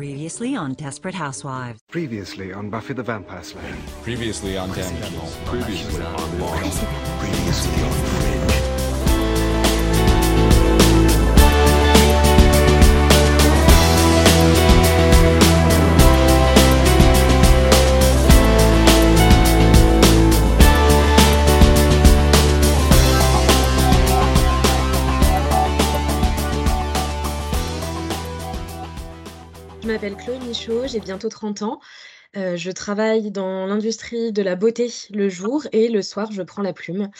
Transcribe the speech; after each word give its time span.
Previously 0.00 0.56
on 0.56 0.72
Desperate 0.72 1.14
Housewives. 1.14 1.78
Previously 1.90 2.54
on 2.54 2.70
Buffy 2.70 2.94
the 2.94 3.02
Vampire 3.02 3.42
Slayer. 3.42 3.76
Previously 4.02 4.56
on 4.56 4.70
Damages. 4.70 5.36
Previously 5.44 6.02
on 6.02 6.40
Lost. 6.40 6.82
Previously 7.18 7.82
on 7.82 7.92
Fringe. 7.92 8.69
M'appelle 30.00 30.16
Chloé 30.16 30.38
Michaud, 30.38 30.86
j'ai 30.86 30.98
bientôt 30.98 31.28
30 31.28 31.60
ans. 31.60 31.78
Euh, 32.34 32.56
je 32.56 32.70
travaille 32.70 33.30
dans 33.30 33.66
l'industrie 33.66 34.32
de 34.32 34.40
la 34.40 34.56
beauté 34.56 34.90
le 35.10 35.28
jour 35.28 35.66
et 35.72 35.88
le 35.88 36.00
soir, 36.00 36.32
je 36.32 36.40
prends 36.40 36.62
la 36.62 36.72
plume. 36.72 37.10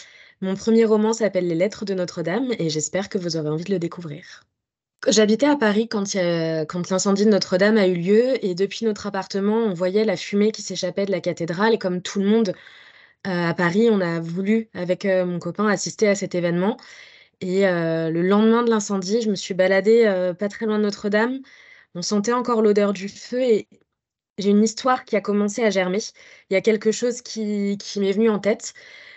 Mon 0.41 0.55
premier 0.55 0.85
roman 0.85 1.13
s'appelle 1.13 1.47
Les 1.47 1.53
Lettres 1.53 1.85
de 1.85 1.93
Notre-Dame 1.93 2.51
et 2.57 2.71
j'espère 2.71 3.07
que 3.07 3.19
vous 3.19 3.37
aurez 3.37 3.49
envie 3.49 3.65
de 3.65 3.71
le 3.71 3.77
découvrir. 3.77 4.45
J'habitais 5.07 5.45
à 5.45 5.55
Paris 5.57 5.89
quand, 5.89 6.11
l'incendie 6.89 7.25
de 7.25 7.29
Notre-Dame 7.29 7.77
a 7.77 7.85
eu 7.85 7.93
lieu 7.93 8.43
et 8.43 8.55
depuis 8.55 8.83
notre 8.85 9.05
appartement, 9.05 9.57
on 9.57 9.75
voyait 9.75 10.03
la 10.03 10.17
fumée 10.17 10.51
qui 10.51 10.63
s'échappait 10.63 11.05
de 11.05 11.11
la 11.11 11.21
cathédrale 11.21 11.75
et 11.75 11.77
comme 11.77 12.01
tout 12.01 12.19
le 12.19 12.25
monde 12.25 12.55
euh, 13.27 13.49
à 13.49 13.53
Paris, 13.53 13.89
on 13.91 14.01
a 14.01 14.19
voulu, 14.19 14.69
avec 14.73 15.05
euh, 15.05 15.23
mon 15.23 15.37
copain, 15.37 15.67
assister 15.67 16.07
à 16.07 16.15
cet 16.15 16.33
événement. 16.33 16.77
Et 17.41 17.61
le 17.61 18.21
lendemain 18.21 18.63
de 18.63 18.71
l'incendie, 18.71 19.21
je 19.21 19.29
me 19.29 19.35
suis 19.35 19.55
baladée 19.55 20.33
pas 20.37 20.47
très 20.47 20.67
loin 20.67 20.77
de 20.77 20.83
Notre-Dame. 20.83 21.41
On 21.95 22.01
sentait 22.01 22.33
encore 22.33 22.61
l'odeur 22.61 22.93
du 22.93 23.09
feu 23.09 23.41
et 23.41 23.67
j'ai 24.37 24.49
une 24.49 24.63
histoire 24.63 25.05
qui 25.05 25.15
a 25.15 25.21
commencé 25.21 25.63
à 25.63 25.69
germer. 25.69 25.99
Il 26.49 26.53
y 26.53 26.55
a 26.55 26.61
quelque 26.61 26.91
chose 26.91 27.21
qui, 27.21 27.77
m'est 27.97 28.11
venu 28.11 28.29
en 28.29 28.39
tête. 28.39 28.73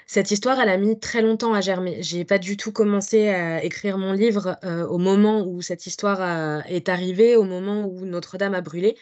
Cette 0.07 0.31
histoire, 0.31 0.61
elle 0.61 0.69
a 0.69 0.77
mis 0.77 0.99
très 0.99 1.23
longtemps 1.23 1.55
à 1.55 1.61
germer. 1.61 2.03
J'ai 2.03 2.25
pas 2.25 2.39
du 2.39 2.57
tout 2.57 2.73
commencé 2.73 3.29
à 3.29 3.65
écrire 3.65 3.97
mon 3.97 4.13
livre 4.13 4.59
euh, 4.65 4.87
au 4.87 4.99
moment 4.99 5.47
où 5.47 5.63
cette 5.63 5.87
histoire 5.87 6.21
a- 6.21 6.69
est 6.69 6.89
arrivée, 6.89 7.37
au 7.37 7.45
moment 7.45 7.87
où 7.87 8.05
Notre-Dame 8.05 8.55
a 8.55 8.61
brûlé. 8.61 8.97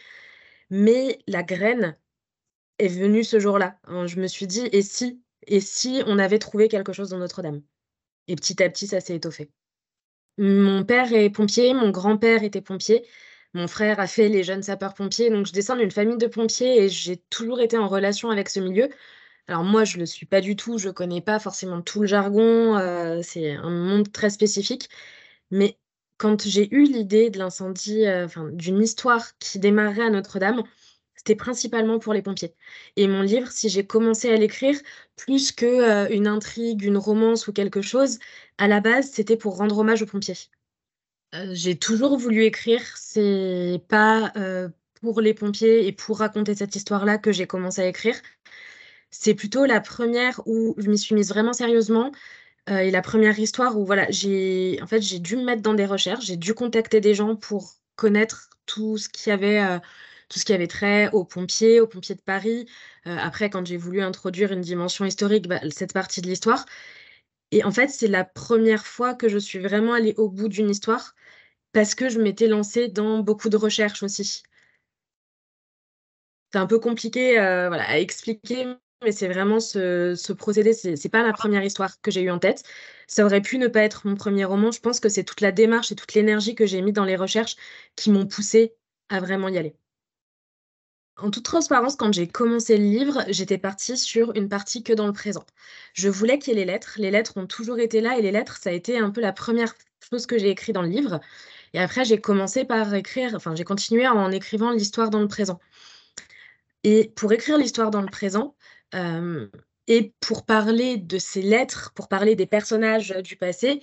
Mais 0.69 1.19
la 1.27 1.43
graine 1.43 1.97
est 2.79 2.87
venue 2.87 3.23
ce 3.23 3.39
jour-là. 3.39 3.79
Hein, 3.85 4.07
Je 4.07 4.19
me 4.19 4.27
suis 4.27 4.47
dit, 4.47 4.67
et 4.71 4.81
si, 4.81 5.21
et 5.47 5.59
si 5.59 6.03
on 6.07 6.19
avait 6.19 6.39
trouvé 6.39 6.67
quelque 6.69 6.93
chose 6.93 7.09
dans 7.09 7.19
Notre-Dame? 7.19 7.61
Et 8.27 8.35
petit 8.35 8.61
à 8.63 8.69
petit, 8.69 8.87
ça 8.87 9.01
s'est 9.01 9.15
étoffé. 9.15 9.51
Mon 10.37 10.83
père 10.85 11.13
est 11.13 11.29
pompier, 11.29 11.73
mon 11.73 11.91
grand-père 11.91 12.43
était 12.43 12.61
pompier. 12.61 13.05
Mon 13.53 13.67
frère 13.67 13.99
a 13.99 14.07
fait 14.07 14.29
les 14.29 14.43
jeunes 14.43 14.63
sapeurs-pompiers, 14.63 15.29
donc 15.29 15.45
je 15.45 15.51
descends 15.53 15.75
d'une 15.75 15.91
famille 15.91 16.17
de 16.17 16.27
pompiers 16.27 16.83
et 16.83 16.89
j'ai 16.89 17.17
toujours 17.17 17.61
été 17.61 17.77
en 17.77 17.87
relation 17.87 18.29
avec 18.31 18.49
ce 18.49 18.59
milieu. 18.59 18.89
Alors 19.47 19.63
moi, 19.63 19.83
je 19.83 19.97
le 19.97 20.05
suis 20.05 20.25
pas 20.25 20.41
du 20.41 20.55
tout, 20.55 20.77
je 20.79 20.89
connais 20.89 21.21
pas 21.21 21.39
forcément 21.39 21.81
tout 21.81 22.01
le 22.01 22.07
jargon, 22.07 22.77
euh, 22.77 23.21
c'est 23.23 23.51
un 23.51 23.69
monde 23.69 24.11
très 24.11 24.29
spécifique. 24.31 24.89
Mais 25.51 25.77
quand 26.17 26.43
j'ai 26.47 26.73
eu 26.73 26.83
l'idée 26.85 27.29
de 27.29 27.39
l'incendie, 27.39 28.05
euh, 28.07 28.27
d'une 28.53 28.81
histoire 28.81 29.37
qui 29.39 29.59
démarrait 29.59 30.03
à 30.05 30.09
Notre-Dame, 30.09 30.63
c'était 31.15 31.35
principalement 31.35 31.99
pour 31.99 32.13
les 32.13 32.21
pompiers. 32.21 32.55
Et 32.97 33.07
mon 33.07 33.21
livre, 33.21 33.51
si 33.51 33.69
j'ai 33.69 33.85
commencé 33.85 34.29
à 34.31 34.37
l'écrire, 34.37 34.79
plus 35.15 35.51
que 35.51 35.65
euh, 35.65 36.09
une 36.09 36.27
intrigue, 36.27 36.83
une 36.83 36.97
romance 36.97 37.47
ou 37.47 37.53
quelque 37.53 37.81
chose, 37.81 38.19
à 38.57 38.67
la 38.67 38.81
base, 38.81 39.11
c'était 39.11 39.37
pour 39.37 39.57
rendre 39.57 39.77
hommage 39.79 40.01
aux 40.01 40.05
pompiers. 40.07 40.35
Heu, 41.33 41.53
j'ai 41.53 41.77
toujours 41.77 42.17
voulu 42.17 42.43
écrire, 42.43 42.81
c'est 42.95 43.81
pas, 43.89 44.31
heu, 44.37 44.71
pour 45.01 45.21
les 45.21 45.33
pompiers 45.33 45.87
et 45.87 45.91
pour 45.91 46.19
raconter 46.19 46.55
cette 46.55 46.75
histoire-là 46.75 47.17
que 47.17 47.31
j'ai 47.31 47.47
commencé 47.47 47.81
à 47.81 47.87
écrire. 47.87 48.15
C'est 49.11 49.35
plutôt 49.35 49.65
la 49.65 49.81
première 49.81 50.41
où 50.47 50.75
je 50.77 50.89
m'y 50.89 50.97
suis 50.97 51.15
mise 51.15 51.29
vraiment 51.29 51.53
sérieusement, 51.53 52.11
heu 52.69 52.79
et 52.79 52.91
la 52.91 53.01
première 53.03 53.39
histoire 53.39 53.79
où 53.79 53.85
voilà, 53.85 54.07
j'ai 54.11 54.79
en 54.83 54.87
fait, 54.87 55.01
j'ai 55.01 55.19
dû 55.19 55.37
me 55.37 55.43
mettre 55.45 55.61
dans 55.63 55.75
des 55.75 55.85
recherches, 55.87 56.25
j'ai 56.25 56.37
dû 56.37 56.53
contacter 56.55 57.01
des 57.01 57.15
gens 57.15 57.35
pour 57.37 57.75
connaître 57.97 58.49
tout 58.67 58.97
ce 58.99 59.09
qui 59.09 59.31
avait, 59.31 59.61
tout 60.29 60.39
ce 60.39 60.45
qui 60.45 60.53
avait 60.53 60.67
trait 60.67 61.09
aux 61.13 61.25
pompiers, 61.25 61.81
aux 61.81 61.87
pompiers 61.87 62.15
de 62.15 62.21
Paris. 62.21 62.67
Après 63.05 63.49
quand 63.51 63.65
j'ai 63.67 63.77
voulu 63.77 64.01
introduire 64.01 64.51
une 64.53 64.61
dimension 64.61 65.05
historique, 65.05 65.47
bah, 65.49 65.61
cette 65.71 65.93
partie 65.93 66.21
de 66.21 66.27
l'histoire 66.29 66.65
et 67.51 67.63
en 67.63 67.71
fait, 67.71 67.87
c'est 67.89 68.07
la 68.07 68.23
première 68.25 68.85
fois 68.87 69.13
que 69.13 69.29
je 69.29 69.37
suis 69.37 69.59
vraiment 69.59 69.93
allée 69.93 70.13
au 70.17 70.29
bout 70.29 70.47
d'une 70.49 70.69
histoire 70.69 71.13
parce 71.73 71.95
que 71.95 72.09
je 72.09 72.19
m'étais 72.21 72.47
lancée 72.47 72.87
dans 72.87 73.19
beaucoup 73.19 73.49
de 73.49 73.57
recherches 73.57 74.03
aussi. 74.03 74.43
C'est 76.53 76.59
un 76.59 76.67
peu 76.67 76.79
compliqué, 76.79 77.37
heu, 77.39 77.67
voilà, 77.67 77.83
à 77.89 77.97
expliquer, 77.99 78.67
mais 79.03 79.11
c'est 79.11 79.27
vraiment 79.27 79.59
ce 79.59 80.13
ce 80.15 80.33
procédé, 80.33 80.73
c'est 80.73 81.09
pas 81.09 81.23
la 81.23 81.33
première 81.33 81.63
histoire 81.63 81.99
que 82.01 82.11
j'ai 82.11 82.21
eue 82.21 82.31
en 82.31 82.39
tête. 82.39 82.63
Ça 83.07 83.25
aurait 83.25 83.41
pu 83.41 83.57
ne 83.57 83.67
pas 83.67 83.81
être 83.81 84.07
mon 84.07 84.15
premier 84.15 84.45
roman. 84.45 84.71
Je 84.71 84.79
pense 84.79 84.99
que 84.99 85.09
c'est 85.09 85.23
toute 85.23 85.41
la 85.41 85.51
démarche 85.51 85.91
et 85.91 85.95
toute 85.95 86.13
l'énergie 86.13 86.55
que 86.55 86.65
j'ai 86.65 86.81
mis 86.81 86.93
dans 86.93 87.05
les 87.05 87.15
recherches 87.15 87.55
qui 87.95 88.11
m'ont 88.11 88.27
poussée 88.27 88.75
à 89.09 89.19
vraiment 89.19 89.49
y 89.49 89.57
aller. 89.57 89.75
En 91.17 91.29
toute 91.31 91.45
transparence, 91.45 91.95
quand 91.95 92.11
j'ai 92.13 92.27
commencé 92.27 92.77
le 92.77 92.83
livre, 92.83 93.23
j'étais 93.29 93.57
partie 93.57 93.97
sur 93.97 94.35
une 94.35 94.47
partie 94.49 94.83
que 94.83 94.93
dans 94.93 95.07
le 95.07 95.13
présent. 95.13 95.45
Je 95.93 96.07
voulais 96.09 96.37
qu'il 96.39 96.53
y 96.53 96.55
ait 96.57 96.59
les 96.59 96.71
lettres. 96.71 96.95
Les 96.97 97.09
lettres 97.11 97.37
ont 97.37 97.47
toujours 97.47 97.79
été 97.79 97.99
là 98.01 98.17
et 98.17 98.21
les 98.21 98.31
lettres, 98.31 98.57
ça 98.57 98.69
a 98.71 98.73
été 98.73 98.97
un 98.99 99.09
peu 99.11 99.21
la 99.21 99.33
première 99.33 99.73
chose 100.11 100.25
que 100.27 100.37
j'ai 100.37 100.49
écrit 100.49 100.71
dans 100.73 100.81
le 100.83 100.89
livre 100.89 101.19
et 101.73 101.79
après 101.79 102.05
j'ai 102.05 102.19
commencé 102.19 102.65
par 102.65 102.93
écrire 102.93 103.31
enfin, 103.35 103.55
j'ai 103.55 103.63
continué 103.63 104.07
en 104.07 104.31
écrivant 104.31 104.71
l'histoire 104.71 105.09
dans 105.09 105.21
le 105.21 105.27
présent. 105.27 105.59
Et 106.83 107.11
pour 107.15 107.31
écrire 107.31 107.57
l'histoire 107.57 107.91
dans 107.91 108.01
le 108.01 108.09
présent, 108.09 108.55
hem 108.93 109.49
et 109.87 110.13
pour 110.21 110.45
parler 110.45 110.97
de 110.97 111.17
ces 111.17 111.41
lettres, 111.41 111.91
pour 111.95 112.07
parler 112.07 112.35
des 112.35 112.45
personnages, 112.45 113.09
du 113.23 113.35
passé, 113.35 113.81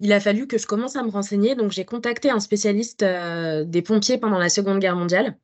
il 0.00 0.12
a 0.12 0.20
fallu 0.20 0.46
que 0.46 0.58
je 0.58 0.66
commence 0.66 0.96
à 0.96 1.02
me 1.02 1.10
renseigner. 1.10 1.54
Donc 1.54 1.72
j'ai 1.72 1.84
contacté 1.84 2.30
un 2.30 2.40
spécialiste, 2.40 3.02
heu, 3.02 3.64
des 3.66 3.82
pompiers 3.82 4.18
pendant 4.18 4.38
la 4.38 4.48
Seconde 4.48 4.78
Guerre 4.80 4.96
mondiale 4.96 5.36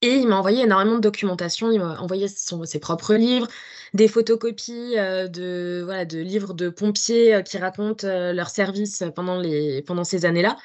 et 0.00 0.14
il 0.14 0.28
m'a 0.28 0.36
envoyé 0.36 0.62
énormément 0.64 0.96
de 0.96 1.00
documentation. 1.00 1.70
Il 1.70 1.80
m'a 1.80 2.00
envoyé 2.00 2.28
ses 2.28 2.78
propres 2.80 3.14
livres, 3.14 3.48
des 3.94 4.08
photocopies, 4.08 4.96
heu, 4.98 5.28
de 5.28 6.18
livres 6.18 6.54
de 6.54 6.68
pompiers, 6.68 7.42
qui 7.44 7.58
racontent, 7.58 8.06
leur 8.06 8.50
service 8.50 9.04
pendant 9.14 10.04
ces 10.04 10.24
années-là 10.24 10.56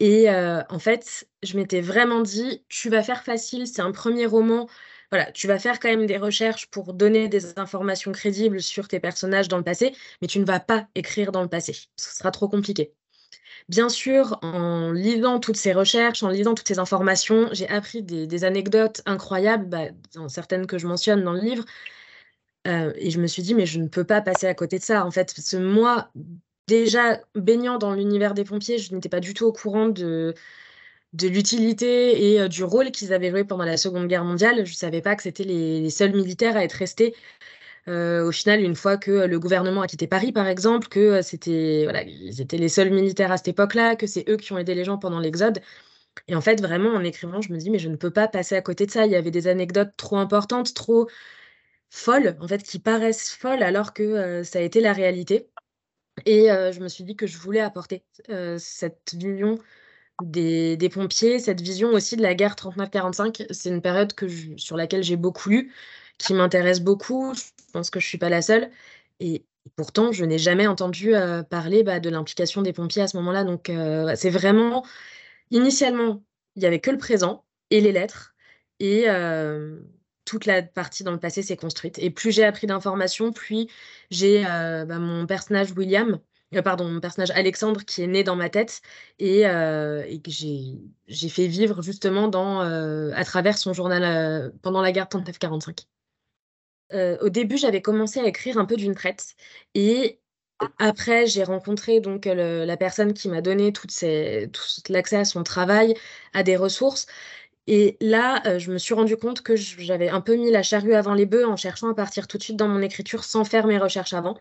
et 0.00 0.28
heu, 0.30 0.60
en 0.70 0.78
fait, 0.78 1.28
je 1.42 1.56
m'étais 1.56 1.80
vraiment 1.80 2.20
dit: 2.22 2.64
«Tu 2.68 2.90
vas 2.90 3.02
faire 3.02 3.24
facile, 3.24 3.66
c'est 3.66 3.82
un 3.82 3.92
premier 3.92 4.26
roman, 4.26 4.68
voilà, 5.10 5.30
tu 5.32 5.46
vas 5.48 5.58
faire 5.58 5.78
quand 5.80 5.88
même 5.88 6.06
des 6.06 6.16
recherches 6.18 6.66
pour 6.70 6.94
donner 6.94 7.28
des 7.28 7.58
informations 7.58 8.12
crédibles 8.12 8.60
sur 8.62 8.88
tes 8.88 9.00
personnages 9.00 9.48
dans 9.48 9.58
le 9.58 9.64
passé, 9.64 9.94
mais 10.22 10.28
tu 10.28 10.40
ne 10.40 10.44
vas 10.46 10.60
pas 10.60 10.88
écrire 10.96 11.32
dans 11.32 11.42
le 11.42 11.48
passé, 11.48 11.74
ce 11.96 12.16
sera 12.16 12.30
trop 12.30 12.48
compliqué». 12.48 12.92
Bien 13.68 13.88
sûr, 13.90 14.38
en 14.42 14.92
lisant 14.92 15.40
toutes 15.40 15.56
ces 15.56 15.72
recherches, 15.72 16.22
en 16.22 16.28
lisant 16.30 16.54
toutes 16.54 16.68
ces 16.68 16.78
informations, 16.80 17.48
j'ai 17.52 17.68
appris 17.68 18.02
des 18.02 18.44
anecdotes 18.44 19.02
incroyables, 19.06 19.66
bah, 19.66 19.86
dont 20.14 20.28
certaines 20.28 20.66
que 20.66 20.78
je 20.78 20.86
mentionne 20.86 21.24
dans 21.24 21.32
le 21.34 21.40
livre, 21.40 21.64
heu 22.66 22.92
et 22.96 23.10
je 23.10 23.20
me 23.20 23.26
suis 23.26 23.42
dit: 23.42 23.54
«Mais 23.54 23.66
je 23.66 23.78
ne 23.80 23.88
peux 23.88 24.04
pas 24.04 24.20
passer 24.22 24.46
à 24.46 24.54
côté 24.54 24.78
de 24.78 24.84
ça, 24.84 25.04
en 25.06 25.10
fait». 25.10 25.34
Que 25.34 25.56
moi, 25.58 26.10
déjà 26.68 27.20
baignant 27.34 27.78
dans 27.78 27.94
l'univers 27.94 28.34
des 28.34 28.44
pompiers, 28.44 28.78
je 28.78 28.94
n'étais 28.94 29.08
pas 29.08 29.20
du 29.20 29.34
tout 29.34 29.46
au 29.46 29.52
courant 29.52 29.88
de 29.88 30.34
de 31.14 31.28
l'utilité 31.28 32.32
et 32.34 32.40
heu, 32.42 32.48
du 32.48 32.64
rôle 32.64 32.90
qu'ils 32.92 33.12
avaient 33.14 33.30
joué 33.30 33.44
pendant 33.44 33.64
la 33.64 33.76
Seconde 33.78 34.08
Guerre 34.08 34.24
mondiale. 34.24 34.66
Je 34.66 34.74
savais 34.74 35.02
pas 35.02 35.16
que 35.16 35.22
c'était 35.24 35.44
les 35.44 35.90
seuls 35.90 36.12
militaires 36.14 36.56
à 36.56 36.64
être 36.64 36.74
restés, 36.74 37.14
heu, 37.88 38.22
au 38.26 38.32
final, 38.32 38.62
une 38.62 38.76
fois 38.76 38.96
que, 38.98 39.10
heu, 39.12 39.26
le 39.28 39.38
gouvernement 39.40 39.82
a 39.82 39.88
quitté 39.88 40.06
Paris, 40.08 40.32
par 40.32 40.48
exemple, 40.48 40.88
que, 40.88 41.22
c'était 41.22 41.82
voilà, 41.84 42.02
ils 42.04 42.40
étaient 42.40 42.58
les 42.58 42.68
seuls 42.70 42.90
militaires 42.92 43.32
à 43.32 43.38
cette 43.38 43.48
époque-là, 43.48 43.96
que 43.96 44.06
c'est 44.08 44.24
eux 44.30 44.36
qui 44.38 44.52
ont 44.54 44.58
aidé 44.58 44.74
les 44.74 44.84
gens 44.84 44.98
pendant 44.98 45.20
l'exode 45.20 45.60
et 46.28 46.36
en 46.36 46.42
fait, 46.42 46.60
vraiment, 46.62 46.90
en 46.90 47.04
écrivant, 47.04 47.40
je 47.42 47.52
me 47.52 47.58
dis: 47.58 47.70
«Mais 47.70 47.78
je 47.80 47.88
ne 47.90 47.96
peux 47.96 48.10
pas 48.12 48.28
passer 48.28 48.56
à 48.56 48.62
côté 48.62 48.86
de 48.86 48.92
ça». 48.92 49.06
Il 49.06 49.12
y 49.12 49.16
avait 49.16 49.30
des 49.32 49.48
anecdotes 49.48 49.92
trop 49.98 50.16
importantes, 50.18 50.74
trop 50.74 51.08
folles, 51.90 52.36
en 52.40 52.48
fait, 52.48 52.62
qui 52.64 52.78
paraissent 52.80 53.30
folles 53.32 53.62
alors 53.64 53.94
que, 53.94 54.42
ça 54.44 54.58
a 54.60 54.62
été 54.62 54.80
la 54.80 54.92
réalité 54.94 55.48
et 56.26 56.48
je 56.48 56.80
me 56.80 56.88
suis 56.88 57.04
dit 57.04 57.16
que 57.16 57.26
je 57.26 57.38
voulais 57.38 57.60
apporter, 57.60 58.04
cette 58.58 59.14
vision 59.14 59.58
des 60.22 60.90
pompiers, 60.92 61.38
cette 61.38 61.60
vision 61.60 61.88
aussi 61.90 62.16
de 62.16 62.22
la 62.22 62.34
guerre 62.34 62.54
39-45. 62.54 63.46
C'est 63.50 63.68
une 63.68 63.82
période 63.82 64.12
sur 64.56 64.76
laquelle 64.76 65.02
j'ai 65.02 65.16
beaucoup 65.16 65.50
lu, 65.50 65.72
qui 66.18 66.34
m'intéresse 66.34 66.80
beaucoup. 66.80 67.34
Je 67.34 67.42
pense 67.72 67.90
que 67.90 68.00
je 68.00 68.06
suis 68.06 68.18
pas 68.18 68.28
la 68.28 68.42
seule 68.42 68.70
et 69.20 69.44
pourtant 69.76 70.12
je 70.12 70.24
n'ai 70.24 70.38
jamais 70.38 70.66
entendu, 70.66 71.14
parler, 71.50 71.82
bah, 71.82 72.00
de 72.00 72.10
l'implication 72.10 72.62
des 72.62 72.72
pompiers 72.72 73.02
à 73.02 73.08
ce 73.08 73.16
moment-là 73.16 73.44
donc 73.44 73.70
c'est 74.14 74.30
vraiment 74.30 74.84
initialement, 75.50 76.22
il 76.56 76.62
y 76.62 76.66
avait 76.66 76.80
que 76.80 76.90
le 76.90 76.98
présent 76.98 77.44
et 77.70 77.80
les 77.80 77.92
lettres 77.92 78.34
et 78.78 79.06
toute 80.24 80.46
la 80.46 80.62
partie 80.62 81.04
dans 81.04 81.12
le 81.12 81.18
passé 81.20 81.42
s'est 81.42 81.56
construite 81.56 81.98
et 81.98 82.10
plus 82.10 82.32
j'ai 82.32 82.44
appris 82.44 82.66
d'informations, 82.66 83.32
plus 83.32 83.66
j'ai, 84.10 84.44
heu, 84.44 84.84
bah, 84.86 84.98
mon 84.98 85.26
personnage 85.26 85.72
William 85.76 86.20
pardon, 86.62 86.88
mon 86.88 87.00
personnage 87.00 87.32
Alexandre 87.32 87.84
qui 87.84 88.02
est 88.02 88.06
né 88.06 88.22
dans 88.22 88.36
ma 88.36 88.48
tête 88.48 88.80
et, 89.18 89.40
et 89.40 90.20
que 90.22 90.30
j'ai 90.30 91.28
fait 91.28 91.48
vivre 91.48 91.82
justement 91.82 92.28
dans, 92.28 92.60
à 92.60 93.24
travers 93.24 93.58
son 93.58 93.72
journal 93.72 94.52
pendant 94.62 94.80
la 94.80 94.92
guerre 94.92 95.08
39-45. 95.08 95.88
au 96.92 97.28
début, 97.28 97.56
j'avais 97.58 97.82
commencé 97.82 98.20
à 98.20 98.26
écrire 98.26 98.58
un 98.58 98.66
peu 98.66 98.76
d'une 98.76 98.94
traite 98.94 99.34
et 99.74 100.20
après, 100.78 101.26
j'ai 101.26 101.44
rencontré 101.44 102.00
donc 102.00 102.26
la 102.26 102.76
personne 102.76 103.12
qui 103.14 103.28
m'a 103.28 103.40
donné 103.42 103.72
tout 103.72 103.88
l'accès 104.88 105.16
à 105.16 105.24
son 105.24 105.42
travail, 105.42 105.94
à 106.32 106.42
des 106.42 106.56
ressources. 106.56 107.06
Et 107.66 107.96
là, 108.00 108.58
je 108.58 108.70
me 108.70 108.78
suis 108.78 108.92
rendu 108.94 109.16
compte 109.16 109.40
que 109.42 109.56
j'avais 109.56 110.08
un 110.10 110.20
peu 110.20 110.36
mis 110.36 110.50
la 110.50 110.62
charrue 110.62 110.94
avant 110.94 111.14
les 111.14 111.24
bœufs 111.26 111.46
en 111.46 111.56
cherchant 111.56 111.88
à 111.90 111.94
partir 111.94 112.28
tout 112.28 112.36
de 112.36 112.42
suite 112.42 112.56
dans 112.56 112.68
mon 112.68 112.82
écriture 112.82 113.24
sans 113.24 113.44
faire 113.44 113.66
mes 113.66 113.78
recherches 113.78 114.12
avant. 114.12 114.38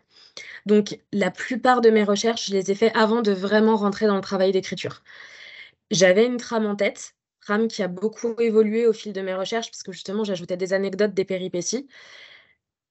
Donc, 0.66 1.00
la 1.14 1.32
plupart 1.32 1.82
de 1.82 1.90
mes 1.90 2.04
recherches, 2.04 2.48
je 2.48 2.54
les 2.54 2.72
ai 2.72 2.76
fait 2.76 2.94
avant 2.96 3.22
de 3.22 3.32
vraiment 3.34 3.78
rentrer 3.78 4.08
dans 4.08 4.16
le 4.16 4.22
travail 4.22 4.52
d'écriture. 4.52 5.04
J'avais 5.92 6.26
une 6.26 6.38
trame 6.38 6.66
en 6.66 6.76
tête, 6.76 7.16
trame 7.42 7.68
qui 7.70 7.84
a 7.84 7.88
beaucoup 7.90 8.36
évolué 8.40 8.88
au 8.88 8.94
fil 8.94 9.14
de 9.14 9.22
mes 9.22 9.36
recherches, 9.36 9.72
parce 9.72 9.84
que 9.84 9.92
justement, 9.94 10.24
j'ajoutais 10.26 10.58
des 10.58 10.74
anecdotes, 10.74 11.14
des 11.14 11.26
péripéties. 11.26 11.88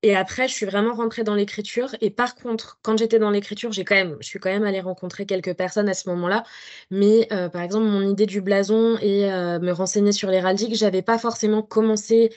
Et 0.02 0.16
après, 0.16 0.48
je 0.48 0.52
suis 0.54 0.66
vraiment 0.66 0.94
rentrée 0.94 1.22
dans 1.22 1.34
l'écriture. 1.36 1.94
Et 2.00 2.10
par 2.10 2.34
contre, 2.34 2.78
quand 2.82 2.96
j'étais 2.98 3.20
dans 3.20 3.30
l'écriture, 3.30 3.70
j'ai 3.72 3.84
quand 3.84 4.16
je 4.20 4.26
suis 4.26 4.40
quand 4.40 4.50
même 4.50 4.64
allée 4.64 4.80
rencontrer 4.80 5.26
quelques 5.26 5.54
personnes 5.54 5.88
à 5.88 5.94
ce 5.94 6.08
moment-là. 6.10 6.42
Mais 6.90 7.28
euh, 7.32 7.48
par 7.48 7.62
exemple, 7.62 7.86
mon 7.86 8.02
idée 8.02 8.26
du 8.26 8.40
blason 8.40 8.98
et 9.00 9.32
euh, 9.32 9.60
me 9.60 9.70
renseigner 9.72 10.10
sur 10.12 10.28
l'héraldique, 10.30 10.74
j'avais 10.74 11.02
pas 11.02 11.18
forcément 11.18 11.62
commencé 11.62 12.30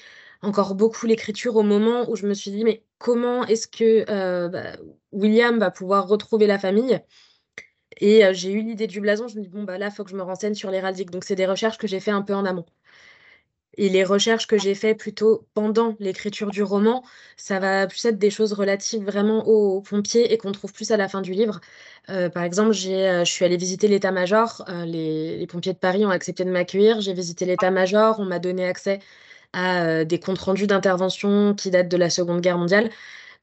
encore 0.43 0.75
beaucoup 0.75 1.07
l'écriture 1.07 1.55
au 1.55 1.63
moment 1.63 2.07
où 2.09 2.15
je 2.15 2.27
me 2.27 2.35
suis 2.35 2.51
dit, 2.51 2.63
mais 2.63 2.83
comment 2.99 3.45
est-ce 3.47 3.67
que 3.67 4.05
euh, 4.09 4.47
bah, 4.49 4.77
William 5.11 5.57
va 5.59 5.71
pouvoir 5.71 6.07
retrouver 6.07 6.45
la 6.47 6.59
famille? 6.59 6.99
Et 8.01 8.23
j'ai 8.33 8.51
eu 8.51 8.61
l'idée 8.61 8.87
du 8.87 9.01
blason. 9.01 9.27
Je 9.27 9.37
me 9.37 9.41
dis, 9.43 9.49
bon, 9.49 9.63
bah 9.63 9.77
là, 9.77 9.89
faut 9.91 10.03
que 10.03 10.11
je 10.11 10.15
me 10.17 10.23
renseigne 10.23 10.53
sur 10.53 10.69
l'héraldique. 10.71 11.11
Donc, 11.11 11.23
c'est 11.23 11.35
des 11.35 11.45
recherches 11.45 11.77
que 11.77 11.87
j'ai 11.87 11.99
fait 11.99 12.11
un 12.11 12.21
peu 12.21 12.33
en 12.35 12.45
amont. 12.45 12.65
Et 13.77 13.89
les 13.89 14.03
recherches 14.03 14.47
que 14.47 14.57
j'ai 14.57 14.75
faites 14.75 14.97
plutôt 14.97 15.47
pendant 15.53 15.95
l'écriture 15.99 16.49
du 16.49 16.63
roman, 16.63 17.03
ça 17.37 17.59
va 17.59 17.87
plus 17.87 18.05
être 18.05 18.17
des 18.17 18.29
choses 18.29 18.53
relatives 18.53 19.03
vraiment 19.03 19.45
aux, 19.47 19.81
pompiers 19.81 20.33
et 20.33 20.37
qu'on 20.37 20.51
trouve 20.51 20.73
plus 20.73 20.91
à 20.91 20.97
la 20.97 21.07
fin 21.09 21.21
du 21.21 21.33
livre. 21.33 21.59
Euh, 22.09 22.29
par 22.29 22.43
exemple, 22.43 22.71
euh, 22.71 23.25
je 23.25 23.31
suis 23.31 23.45
allée 23.45 23.57
visiter 23.57 23.87
l'état-major. 23.87 24.63
Euh, 24.69 24.85
les, 24.85 25.45
pompiers 25.47 25.73
de 25.73 25.77
Paris 25.77 26.05
ont 26.05 26.09
accepté 26.09 26.45
de 26.45 26.51
m'accueillir. 26.51 27.01
J'ai 27.01 27.13
visité 27.13 27.45
l'état-major. 27.45 28.19
On 28.19 28.25
m'a 28.25 28.39
donné 28.39 28.65
accès 28.65 28.99
à 29.53 30.05
des 30.05 30.19
comptes 30.19 30.39
rendus 30.39 30.67
d'intervention 30.67 31.55
qui 31.55 31.71
datent 31.71 31.87
de 31.89 31.97
la 31.97 32.09
Seconde 32.09 32.41
Guerre 32.41 32.57
mondiale. 32.57 32.89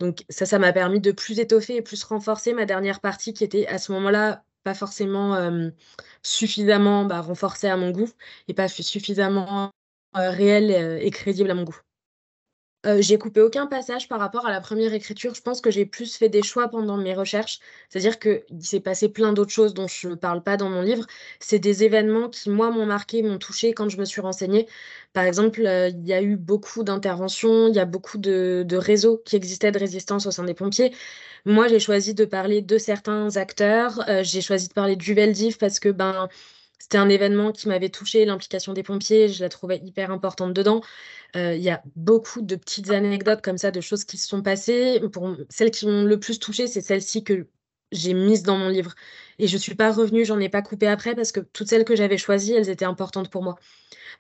Donc 0.01 0.25
ça, 0.29 0.47
ça 0.47 0.59
m'a 0.59 0.73
permis 0.73 1.01
de 1.01 1.13
plus 1.13 1.39
étoffer 1.41 1.77
et 1.77 1.83
plus 1.83 2.03
renforcer 2.05 2.53
ma 2.55 2.67
dernière 2.67 3.01
partie 3.01 3.33
qui 3.35 3.45
était 3.45 3.67
à 3.67 3.79
ce 3.79 3.93
moment-là 3.93 4.45
pas 4.65 4.75
forcément 4.75 5.71
suffisamment 6.23 7.05
bah, 7.05 7.21
renforcée 7.21 7.69
à 7.69 7.77
mon 7.77 7.91
goût 7.91 8.09
et 8.49 8.55
pas 8.55 8.69
suffisamment 8.69 9.73
euh, 10.17 10.31
réel 10.31 10.71
euh, 10.71 10.99
et 11.01 11.11
crédible 11.11 11.51
à 11.51 11.55
mon 11.55 11.65
goût. 11.65 11.81
Euh, 12.85 13.01
j'ai 13.01 13.17
coupé 13.17 13.41
aucun 13.41 13.67
passage 13.67 14.09
par 14.09 14.19
rapport 14.19 14.45
à 14.45 14.51
la 14.51 14.61
première 14.61 14.93
écriture. 14.93 15.35
Je 15.35 15.41
pense 15.41 15.61
que 15.61 15.71
j'ai 15.71 15.87
plus 15.87 16.17
fait 16.17 16.29
des 16.29 16.43
choix 16.43 16.69
pendant 16.69 16.97
mes 16.97 17.15
recherches. 17.15 17.61
C'est-à-dire 17.89 18.19
qu'il 18.19 18.43
s'est 18.61 18.81
passé 18.81 19.09
plein 19.09 19.33
d'autres 19.33 19.53
choses 19.53 19.73
dont 19.73 19.87
je 19.87 20.09
ne 20.09 20.17
parle 20.17 20.43
pas 20.43 20.57
dans 20.57 20.69
mon 20.69 20.83
livre. 20.83 21.07
C'est 21.39 21.61
des 21.61 21.85
événements 21.85 22.29
qui, 22.29 22.51
moi, 22.51 22.71
m'ont 22.71 22.85
marqué, 22.85 23.23
m'ont 23.23 23.39
touché 23.39 23.73
quand 23.73 23.89
je 23.89 23.99
me 23.99 24.05
suis 24.05 24.21
renseignée. 24.21 24.67
Par 25.13 25.25
exemple, 25.25 25.61
il 25.61 26.07
y 26.07 26.13
a 26.13 26.21
eu 26.23 26.37
beaucoup 26.37 26.83
d'interventions, 26.83 27.69
il 27.69 27.75
y 27.75 27.79
a 27.79 27.85
beaucoup 27.85 28.19
de, 28.19 28.67
réseaux 28.73 29.19
qui 29.25 29.37
existaient 29.37 29.73
de 29.73 29.79
résistance 29.79 30.27
au 30.27 30.31
sein 30.33 30.45
des 30.45 30.55
pompiers. 30.55 30.93
Moi, 31.45 31.69
j'ai 31.69 31.79
choisi 31.79 32.15
de 32.15 32.25
parler 32.25 32.63
de 32.63 32.79
certains 32.79 33.37
acteurs. 33.37 34.05
j'ai 34.23 34.41
choisi 34.41 34.69
de 34.69 34.73
parler 34.75 34.97
du 34.97 35.15
Veldiv 35.15 35.57
parce 35.59 35.79
que 35.79 35.89
ben, 35.89 36.29
c'était 36.83 36.99
un 36.99 37.09
événement 37.09 37.53
qui 37.53 37.69
m'avait 37.69 37.91
touché, 37.91 38.25
l'implication 38.25 38.73
des 38.73 38.83
pompiers, 38.83 39.29
je 39.29 39.41
la 39.41 39.49
trouvais 39.49 39.79
hyper 39.85 40.11
importante 40.11 40.53
dedans. 40.53 40.81
Euh, 41.37 41.55
il 41.55 41.63
y 41.63 41.71
a 41.71 41.81
beaucoup 41.95 42.43
de 42.43 42.57
petites 42.57 42.91
anecdotes 42.91 43.41
comme 43.41 43.57
ça, 43.57 43.71
de 43.71 43.81
choses 43.81 44.05
qui 44.05 44.19
se 44.19 44.27
sont 44.27 44.43
passées. 44.43 45.01
Pour 45.13 45.37
celles 45.49 45.71
qui 45.71 45.87
m'ont 45.87 46.03
le 46.03 46.19
plus 46.19 46.41
touché, 46.41 46.67
c'est 46.67 46.81
celles-ci 46.81 47.23
que 47.23 47.47
j'ai 47.93 48.15
mises 48.15 48.43
dans 48.43 48.59
mon 48.59 48.69
livre. 48.69 48.95
Et 49.39 49.47
je 49.47 49.55
ne 49.55 49.61
suis 49.61 49.77
pas 49.77 49.93
revenue, 49.93 50.25
j'en 50.25 50.41
ai 50.41 50.49
pas 50.49 50.61
coupé 50.61 50.89
après 50.89 51.15
parce 51.15 51.31
que 51.31 51.39
toutes 51.39 51.69
celles 51.69 51.85
que 51.85 51.95
j'avais 51.95 52.19
choisies, 52.19 52.55
elles 52.55 52.69
étaient 52.69 52.85
importantes 52.85 53.31
pour 53.31 53.45
moi. 53.45 53.55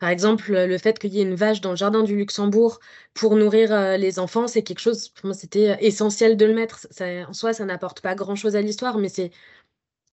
Par 0.01 0.09
exemple, 0.11 0.53
le 0.53 0.79
fait 0.79 0.99
qu'il 1.01 1.13
y 1.15 1.21
ait 1.21 1.25
une 1.25 1.35
vache 1.35 1.61
dans 1.61 1.71
le 1.71 1.77
jardin 1.77 2.05
du 2.05 2.17
Luxembourg 2.17 2.79
pour 3.15 3.35
nourrir 3.37 3.73
euh, 3.73 3.97
les 3.97 4.21
enfants, 4.21 4.47
c'est 4.47 4.63
quelque 4.63 4.81
chose, 4.81 5.09
pour 5.09 5.27
moi, 5.27 5.35
c'était 5.35 5.77
essentiel 5.81 6.37
de 6.37 6.47
le 6.47 6.55
mettre. 6.55 6.87
en 7.01 7.33
soi, 7.33 7.53
ça 7.55 7.65
n'apporte 7.65 8.01
pas 8.03 8.15
grand-chose 8.15 8.55
à 8.57 8.63
l'histoire, 8.63 8.99
mais 8.99 9.09
c'est 9.09 9.33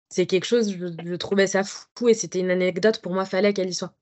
c'est 0.10 0.26
quelque 0.26 0.46
chose, 0.46 0.76
je, 0.76 1.16
trouvais 1.16 1.48
ça 1.48 1.64
fou 1.64 2.10
et 2.10 2.14
c'était 2.14 2.40
une 2.40 2.50
anecdote, 2.50 3.00
pour 3.02 3.14
moi, 3.14 3.26
fallait 3.26 3.54
qu'elle 3.54 3.70
y 3.70 3.74
soit. 3.74 3.94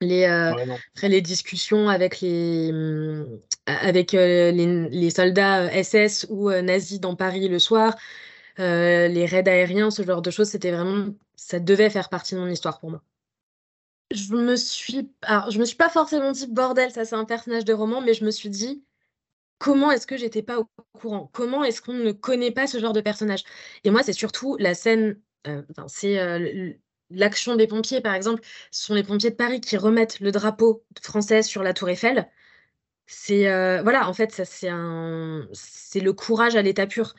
Les, 0.00 0.24
euh, 0.24 0.52
après 0.94 1.08
les 1.08 1.20
discussions 1.20 1.88
avec 1.88 2.20
les, 2.20 2.72
mmh, 2.72 3.26
avec, 3.66 4.14
euh, 4.14 4.50
les, 4.50 5.10
soldats 5.10 5.70
SS 5.82 6.24
euh, 6.24 6.26
ou 6.30 6.50
nazis 6.50 7.00
dans 7.00 7.16
Paris 7.16 7.48
le 7.48 7.58
soir, 7.58 7.96
les 8.58 9.26
raids 9.26 9.48
aériens, 9.48 9.90
ce 9.90 10.02
genre 10.02 10.22
de 10.22 10.30
choses, 10.30 10.48
c'était 10.48 10.72
vraiment, 10.72 11.08
ça 11.36 11.58
devait 11.58 11.90
faire 11.90 12.08
partie 12.08 12.34
de 12.34 12.40
mon 12.40 12.48
histoire 12.48 12.78
pour 12.80 12.90
moi. 12.90 13.02
Je 14.10 14.34
me 14.34 14.56
suis, 14.56 15.10
alors, 15.22 15.50
je 15.50 15.58
me 15.58 15.64
suis 15.64 15.76
pas 15.76 15.88
forcément 15.88 16.30
dit 16.30 16.46
bordel, 16.46 16.90
ça 16.92 17.04
c'est 17.04 17.16
un 17.16 17.24
personnage 17.24 17.64
de 17.64 17.72
roman, 17.72 18.00
mais 18.00 18.14
je 18.14 18.24
me 18.24 18.30
suis 18.30 18.50
dit 18.50 18.84
comment 19.64 19.90
est-ce 19.90 20.06
que 20.06 20.18
j'étais 20.18 20.42
pas 20.42 20.58
au 20.60 20.68
courant? 20.92 21.30
Comment 21.32 21.64
est-ce 21.64 21.80
qu'on 21.80 21.94
ne 21.94 22.12
connaît 22.12 22.50
pas 22.50 22.66
ce 22.66 22.78
genre 22.78 22.92
de 22.92 23.00
personnage? 23.00 23.44
Et 23.84 23.90
moi, 23.90 24.02
c'est 24.02 24.12
surtout 24.12 24.58
la 24.58 24.74
scène, 24.74 25.18
euh, 25.46 25.62
c'est 25.86 26.18
euh, 26.18 26.74
l'action 27.08 27.56
des 27.56 27.66
pompiers, 27.66 28.02
par 28.02 28.14
exemple. 28.14 28.42
Ce 28.70 28.84
sont 28.84 28.94
les 28.94 29.02
pompiers 29.02 29.30
de 29.30 29.36
Paris 29.36 29.62
qui 29.62 29.78
remettent 29.78 30.20
le 30.20 30.32
drapeau 30.32 30.84
français 31.02 31.42
sur 31.42 31.62
la 31.62 31.72
Tour 31.72 31.88
Eiffel. 31.88 32.30
C'est 33.06 33.48
euh, 33.48 33.80
voilà, 33.82 34.06
en 34.06 34.12
fait, 34.12 34.32
c'est 34.32 34.68
le 36.00 36.12
courage 36.12 36.56
à 36.56 36.62
l'état 36.62 36.86
pur. 36.86 37.14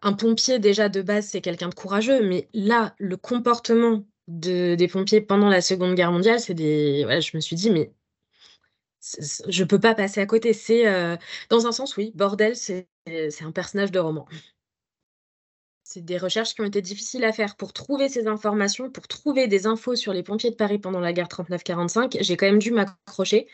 Un 0.00 0.14
pompier 0.14 0.58
déjà 0.58 0.88
de 0.88 1.02
base, 1.02 1.26
c'est 1.26 1.42
quelqu'un 1.42 1.68
de 1.68 1.74
courageux, 1.74 2.26
mais 2.26 2.48
là, 2.54 2.94
le 2.98 3.18
comportement 3.18 4.02
de, 4.28 4.76
des 4.76 4.88
pompiers 4.88 5.20
pendant 5.20 5.50
la 5.50 5.60
Seconde 5.60 5.94
Guerre 5.94 6.12
mondiale, 6.12 6.40
c'est 6.40 6.54
des, 6.54 7.06
je 7.20 7.36
me 7.36 7.40
suis 7.42 7.56
dit, 7.56 7.70
mais 7.70 7.92
je 9.02 9.64
peux 9.64 9.80
pas 9.80 9.94
passer 9.94 10.20
à 10.20 10.26
côté. 10.26 10.52
C'est 10.52 10.86
euh, 10.86 11.16
dans 11.50 11.66
un 11.66 11.72
sens, 11.72 11.96
oui, 11.96 12.12
Bordel, 12.14 12.56
c'est 12.56 12.86
un 13.40 13.52
personnage 13.52 13.90
de 13.90 13.98
roman. 13.98 14.26
C'est 15.84 16.04
des 16.04 16.16
recherches 16.16 16.54
qui 16.54 16.60
ont 16.62 16.64
été 16.64 16.80
difficiles 16.80 17.24
à 17.24 17.32
faire 17.32 17.56
pour 17.56 17.72
trouver 17.72 18.08
ces 18.08 18.26
informations, 18.26 18.90
pour 18.90 19.08
trouver 19.08 19.46
des 19.48 19.66
infos 19.66 19.96
sur 19.96 20.12
les 20.12 20.22
pompiers 20.22 20.50
de 20.50 20.56
Paris 20.56 20.78
pendant 20.78 21.00
la 21.00 21.12
guerre 21.12 21.28
39-45. 21.28 22.18
J'ai 22.20 22.36
quand 22.36 22.46
même 22.46 22.60
dû 22.60 22.70
m'accrocher 22.70 23.48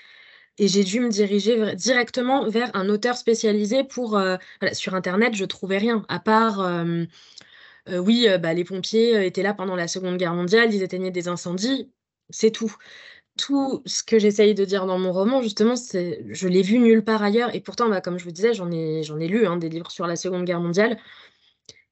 et 0.59 0.69
j'ai 0.69 0.85
dû 0.85 1.01
me 1.01 1.09
diriger 1.09 1.75
directement 1.75 2.49
vers 2.49 2.71
un 2.75 2.89
auteur 2.89 3.17
spécialisé 3.17 3.85
pour. 3.85 4.17
Euh, 4.17 4.37
sur 4.73 4.95
Internet, 4.95 5.35
je 5.35 5.45
trouvais 5.47 5.79
rien, 5.79 6.05
à 6.09 6.21
part. 6.21 6.61
Euh, 6.61 7.07
oui, 7.89 8.29
bah, 8.41 8.53
les 8.53 8.65
pompiers 8.65 9.25
étaient 9.25 9.43
là 9.43 9.55
pendant 9.55 9.75
la 9.75 9.89
Seconde 9.89 10.19
Guerre 10.19 10.35
mondiale, 10.35 10.75
ils 10.75 10.83
éteignaient 10.83 11.11
des 11.11 11.27
incendies, 11.27 11.91
c'est 12.29 12.51
tout 12.51 12.75
tout 13.39 13.83
ce 13.87 14.03
que 14.03 14.19
j'essaye 14.19 14.55
de 14.55 14.65
dire 14.65 14.87
dans 14.87 14.99
mon 14.99 15.13
roman, 15.13 15.43
justement, 15.43 15.77
c'est 15.77 16.25
je 16.29 16.49
l'ai 16.49 16.63
vu 16.63 16.79
nulle 16.79 17.05
part 17.05 17.23
ailleurs. 17.23 17.55
Et 17.55 17.61
pourtant, 17.61 17.89
bah, 17.89 18.03
comme 18.03 18.19
je 18.19 18.25
vous 18.25 18.33
disais, 18.33 18.55
j'en 18.55 18.71
ai, 18.71 19.03
j'en 19.05 19.19
ai 19.19 19.29
lu 19.29 19.47
hein, 19.47 19.57
des 19.57 19.71
livres 19.71 19.91
sur 19.91 20.07
la 20.07 20.17
Seconde 20.17 20.45
Guerre 20.45 20.61
mondiale. 20.61 20.99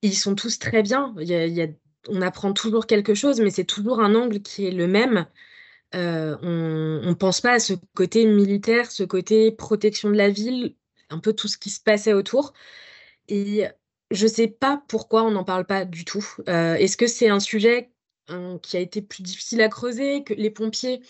Ils 0.03 0.15
sont 0.17 0.35
tous 0.35 0.59
très 0.59 0.83
bien. 0.83 1.15
Il 1.21 1.29
y 1.29 1.63
a, 1.63 1.69
on 2.09 2.23
apprend 2.23 2.53
toujours 2.53 2.87
quelque 2.87 3.15
chose, 3.15 3.41
mais 3.41 3.51
c'est 3.51 3.65
toujours 3.65 4.01
un 4.01 4.15
angle 4.15 4.43
qui 4.43 4.67
est 4.67 4.71
le 4.71 4.87
même. 4.87 5.27
Euh, 5.95 6.37
on 6.43 7.09
ne 7.09 7.15
pense 7.15 7.41
pas 7.41 7.53
à 7.53 7.59
ce 7.59 7.75
côté 7.95 8.27
militaire, 8.27 8.91
ce 8.91 9.05
côté 9.05 9.53
protection 9.53 10.11
de 10.11 10.17
la 10.17 10.31
ville, 10.31 10.75
un 11.11 11.19
peu 11.19 11.33
tout 11.33 11.49
ce 11.49 11.59
qui 11.59 11.71
se 11.71 11.81
passait 11.81 12.13
autour. 12.13 12.53
Et 13.29 13.65
je 14.11 14.25
ne 14.25 14.31
sais 14.31 14.49
pas 14.49 14.83
pourquoi 14.89 15.25
on 15.25 15.31
n'en 15.31 15.45
parle 15.45 15.67
pas 15.67 15.85
du 15.85 16.05
tout. 16.05 16.27
Euh, 16.49 16.75
est-ce 16.75 16.97
que 16.97 17.07
c'est 17.07 17.29
un 17.29 17.41
sujet 17.41 17.91
hein, 18.29 18.59
qui 18.63 18.77
a 18.77 18.81
été 18.81 19.03
plus 19.03 19.23
difficile 19.23 19.61
à 19.63 19.69
creuser, 19.69 20.25
que 20.25 20.35
les 20.35 20.51
pompiers 20.51 21.03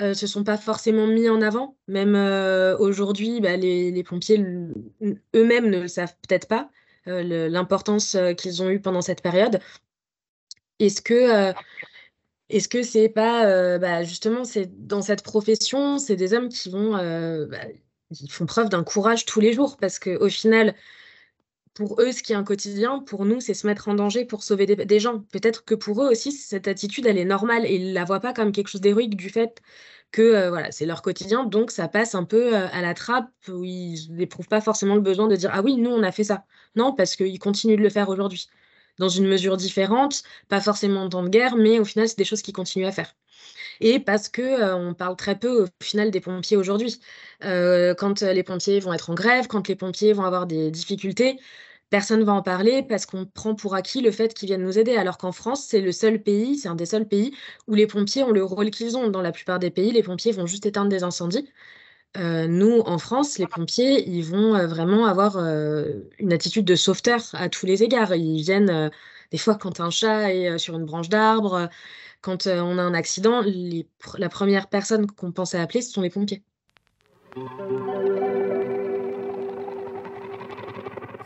euh, 0.00 0.14
se 0.14 0.26
sont 0.26 0.44
pas 0.44 0.56
forcément 0.56 1.06
mis 1.06 1.28
en 1.28 1.40
avant. 1.42 1.76
Même 1.88 2.14
euh, 2.14 2.76
aujourd'hui, 2.78 3.40
bah, 3.40 3.56
les, 3.56 4.04
pompiers 4.04 4.38
eux-mêmes 5.34 5.70
ne 5.70 5.80
le 5.80 5.88
savent 5.88 6.14
peut-être 6.26 6.48
pas, 6.48 6.70
euh, 7.08 7.48
l'importance 7.48 8.16
qu'ils 8.36 8.62
ont 8.62 8.70
eue 8.70 8.80
pendant 8.80 9.02
cette 9.02 9.22
période. 9.22 9.60
Est-ce 10.80 11.00
que 11.00 11.52
est-ce 12.50 12.68
que 12.68 12.82
c'est 12.82 13.08
pas 13.08 13.78
bah, 13.78 14.02
justement 14.02 14.44
c'est 14.44 14.86
dans 14.86 15.02
cette 15.02 15.22
profession, 15.22 15.98
c'est 15.98 16.16
des 16.16 16.34
hommes 16.34 16.48
qui 16.48 16.70
vont 16.70 16.92
bah, 16.92 17.58
ils 18.10 18.30
font 18.30 18.46
preuve 18.46 18.68
d'un 18.68 18.84
courage 18.84 19.24
tous 19.24 19.40
les 19.40 19.52
jours? 19.52 19.76
Parce 19.76 19.98
qu'au 19.98 20.28
final, 20.28 20.74
pour 21.74 22.00
eux, 22.00 22.12
ce 22.12 22.22
qui 22.22 22.32
est 22.32 22.36
un 22.36 22.44
quotidien, 22.44 23.00
pour 23.00 23.24
nous, 23.24 23.40
c'est 23.40 23.54
se 23.54 23.66
mettre 23.66 23.88
en 23.88 23.94
danger 23.94 24.24
pour 24.24 24.42
sauver 24.44 24.66
des, 24.66 25.00
gens. 25.00 25.20
Peut-être 25.32 25.64
que 25.64 25.74
pour 25.74 26.02
eux 26.02 26.08
aussi, 26.08 26.32
cette 26.32 26.68
attitude, 26.68 27.06
elle 27.06 27.18
est 27.18 27.24
normale 27.24 27.66
et 27.66 27.74
ils 27.76 27.92
la 27.92 28.04
voient 28.04 28.20
pas 28.20 28.32
comme 28.32 28.52
quelque 28.52 28.68
chose 28.68 28.80
d'héroïque 28.80 29.16
du 29.16 29.28
fait 29.30 29.60
que 30.12 30.22
euh, 30.22 30.50
voilà, 30.50 30.70
c'est 30.72 30.86
leur 30.86 31.02
quotidien, 31.02 31.44
donc 31.44 31.70
ça 31.72 31.88
passe 31.88 32.14
un 32.14 32.24
peu 32.24 32.54
euh, 32.54 32.68
à 32.72 32.82
la 32.82 32.94
trappe 32.94 33.30
où 33.48 33.64
ils 33.64 34.12
n'éprouvent 34.12 34.48
pas 34.48 34.60
forcément 34.60 34.94
le 34.94 35.00
besoin 35.00 35.26
de 35.28 35.36
dire 35.36 35.50
ah 35.52 35.62
oui, 35.62 35.76
nous 35.76 35.90
on 35.90 36.02
a 36.04 36.12
fait 36.12 36.24
ça. 36.24 36.44
Non, 36.76 36.94
parce 36.94 37.16
qu'ils 37.16 37.38
continuent 37.40 37.76
de 37.76 37.82
le 37.82 37.90
faire 37.90 38.08
aujourd'hui. 38.08 38.48
dans 38.98 39.08
une 39.08 39.26
mesure 39.26 39.56
différente, 39.56 40.22
pas 40.48 40.60
forcément 40.60 41.02
en 41.04 41.08
temps 41.08 41.22
de 41.24 41.28
guerre, 41.28 41.56
mais 41.56 41.80
au 41.80 41.84
final, 41.84 42.08
c'est 42.08 42.18
des 42.18 42.24
choses 42.24 42.42
qu'ils 42.42 42.54
continuent 42.54 42.86
à 42.86 42.92
faire. 42.92 43.14
Et 43.80 44.00
parce 44.00 44.28
que 44.28 44.74
on 44.74 44.94
parle 44.94 45.16
très 45.16 45.38
peu 45.38 45.64
au 45.64 45.66
final 45.82 46.10
des 46.10 46.20
pompiers 46.20 46.56
aujourd'hui. 46.56 47.00
quand 47.40 48.20
les 48.22 48.42
pompiers 48.42 48.80
vont 48.80 48.92
être 48.92 49.10
en 49.10 49.14
grève, 49.14 49.46
quand 49.46 49.68
les 49.68 49.76
pompiers 49.76 50.12
vont 50.12 50.24
avoir 50.24 50.46
des 50.46 50.70
difficultés, 50.70 51.38
personne 51.90 52.20
ne 52.20 52.24
va 52.24 52.32
en 52.32 52.42
parler 52.42 52.82
parce 52.82 53.06
qu'on 53.06 53.26
prend 53.26 53.54
pour 53.54 53.74
acquis 53.74 54.00
le 54.00 54.10
fait 54.10 54.34
qu'ils 54.34 54.48
viennent 54.48 54.62
nous 54.64 54.78
aider. 54.78 54.96
Alors 54.96 55.18
qu'en 55.18 55.32
France, 55.32 55.66
c'est 55.68 55.80
le 55.80 55.92
seul 55.92 56.22
pays, 56.22 56.56
c'est 56.56 56.68
un 56.68 56.74
des 56.74 56.86
seuls 56.86 57.06
pays 57.06 57.34
où 57.68 57.74
les 57.74 57.86
pompiers 57.86 58.24
ont 58.24 58.32
le 58.32 58.42
rôle 58.44 58.70
qu'ils 58.70 58.96
ont. 58.96 59.08
Dans 59.08 59.22
la 59.22 59.32
plupart 59.32 59.58
des 59.58 59.70
pays, 59.70 59.92
les 59.92 60.02
pompiers 60.02 60.32
vont 60.32 60.46
juste 60.46 60.66
éteindre 60.66 60.88
des 60.88 61.04
incendies. 61.04 61.48
nous, 62.16 62.80
en 62.86 62.98
France, 62.98 63.38
les 63.38 63.46
pompiers, 63.46 64.08
ils 64.08 64.22
vont 64.24 64.66
vraiment 64.66 65.06
avoir 65.06 65.36
une 65.38 66.32
attitude 66.32 66.64
de 66.64 66.76
sauveteur 66.76 67.20
à 67.34 67.48
tous 67.48 67.66
les 67.66 67.82
égards. 67.82 68.14
Ils 68.14 68.42
viennent 68.42 68.90
des 69.30 69.38
fois 69.38 69.56
quand 69.56 69.80
un 69.80 69.90
chat 69.90 70.32
est 70.32 70.58
sur 70.58 70.76
une 70.76 70.84
branche 70.84 71.08
d'arbre, 71.08 71.68
quand 72.24 72.46
on 72.46 72.78
a 72.78 72.82
un 72.82 72.94
accident, 72.94 73.42
la 74.16 74.28
première 74.30 74.68
personne 74.68 75.06
qu'on 75.06 75.30
pense 75.30 75.54
à 75.54 75.60
appeler, 75.60 75.82
ce 75.82 75.92
sont 75.92 76.00
les 76.00 76.08
pompiers. 76.08 76.42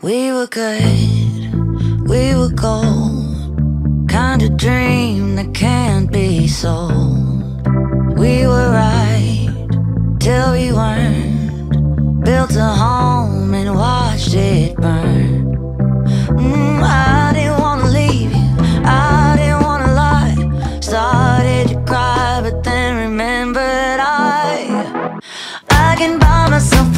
We 0.03 0.31
were 0.31 0.47
good, 0.47 2.07
we 2.07 2.35
were 2.35 2.53
gold. 2.53 4.09
Kind 4.09 4.41
of 4.41 4.57
dream 4.57 5.35
that 5.35 5.53
can't 5.53 6.11
be 6.11 6.47
sold. 6.47 7.65
We 8.17 8.45
were 8.45 8.69
right 8.71 9.49
till 10.19 10.51
we 10.51 10.73
weren't. 10.73 12.23
Built 12.25 12.55
a 12.57 12.73
home 12.75 13.53
and 13.53 13.73
watched 13.73 14.33
it 14.33 14.75
burn. 14.75 15.45
Mm, 16.35 17.18
talking 25.99 26.17
by 26.17 26.49
myself. 26.49 26.88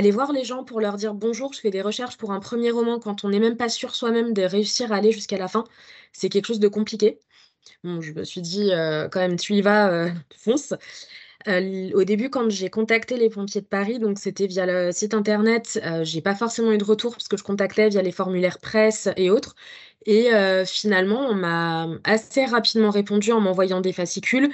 Aller 0.00 0.10
voir 0.10 0.32
les 0.32 0.44
gens 0.44 0.64
pour 0.64 0.80
leur 0.80 0.96
dire 0.96 1.12
bonjour, 1.14 1.52
je 1.52 1.60
fais 1.60 1.70
des 1.70 1.82
recherches 1.82 2.16
pour 2.16 2.32
un 2.32 2.40
premier 2.40 2.70
roman 2.70 2.98
quand 2.98 3.22
on 3.24 3.28
n'est 3.28 3.38
même 3.38 3.58
pas 3.58 3.68
sûr 3.68 3.94
soi-même 3.94 4.32
de 4.32 4.42
réussir 4.42 4.92
à 4.92 4.96
aller 4.96 5.12
jusqu'à 5.12 5.36
la 5.36 5.46
fin, 5.46 5.64
c'est 6.12 6.30
quelque 6.30 6.46
chose 6.46 6.58
de 6.58 6.68
compliqué. 6.68 7.20
Je 7.84 8.12
me 8.12 8.24
suis 8.24 8.40
dit 8.40 8.72
euh, 8.72 9.08
quand 9.10 9.20
même, 9.20 9.36
tu 9.36 9.54
y 9.54 9.60
vas, 9.62 9.92
euh, 9.92 10.10
fonce. 10.38 10.72
Euh, 11.48 11.90
au 11.94 12.04
début, 12.04 12.30
quand 12.30 12.50
j'ai 12.50 12.70
contacté 12.70 13.16
les 13.18 13.28
pompiers 13.30 13.60
de 13.60 13.66
Paris, 13.66 13.98
donc 13.98 14.18
c'était 14.18 14.46
via 14.46 14.66
le 14.66 14.90
site 14.92 15.14
internet, 15.14 15.80
j'ai 16.02 16.22
pas 16.22 16.34
forcément 16.34 16.72
eu 16.72 16.78
de 16.78 16.84
retour 16.84 17.12
parce 17.12 17.28
que 17.28 17.36
je 17.36 17.42
contactais 17.44 17.90
via 17.90 18.02
les 18.02 18.12
formulaires 18.12 18.58
presse 18.58 19.08
et 19.16 19.30
autres. 19.30 19.54
Et 20.06 20.32
euh, 20.32 20.64
finalement, 20.64 21.26
on 21.28 21.34
m'a 21.34 21.88
assez 22.04 22.44
rapidement 22.46 22.90
répondu 22.90 23.32
en 23.32 23.40
m'envoyant 23.40 23.80
des 23.80 23.92
fascicules. 23.92 24.50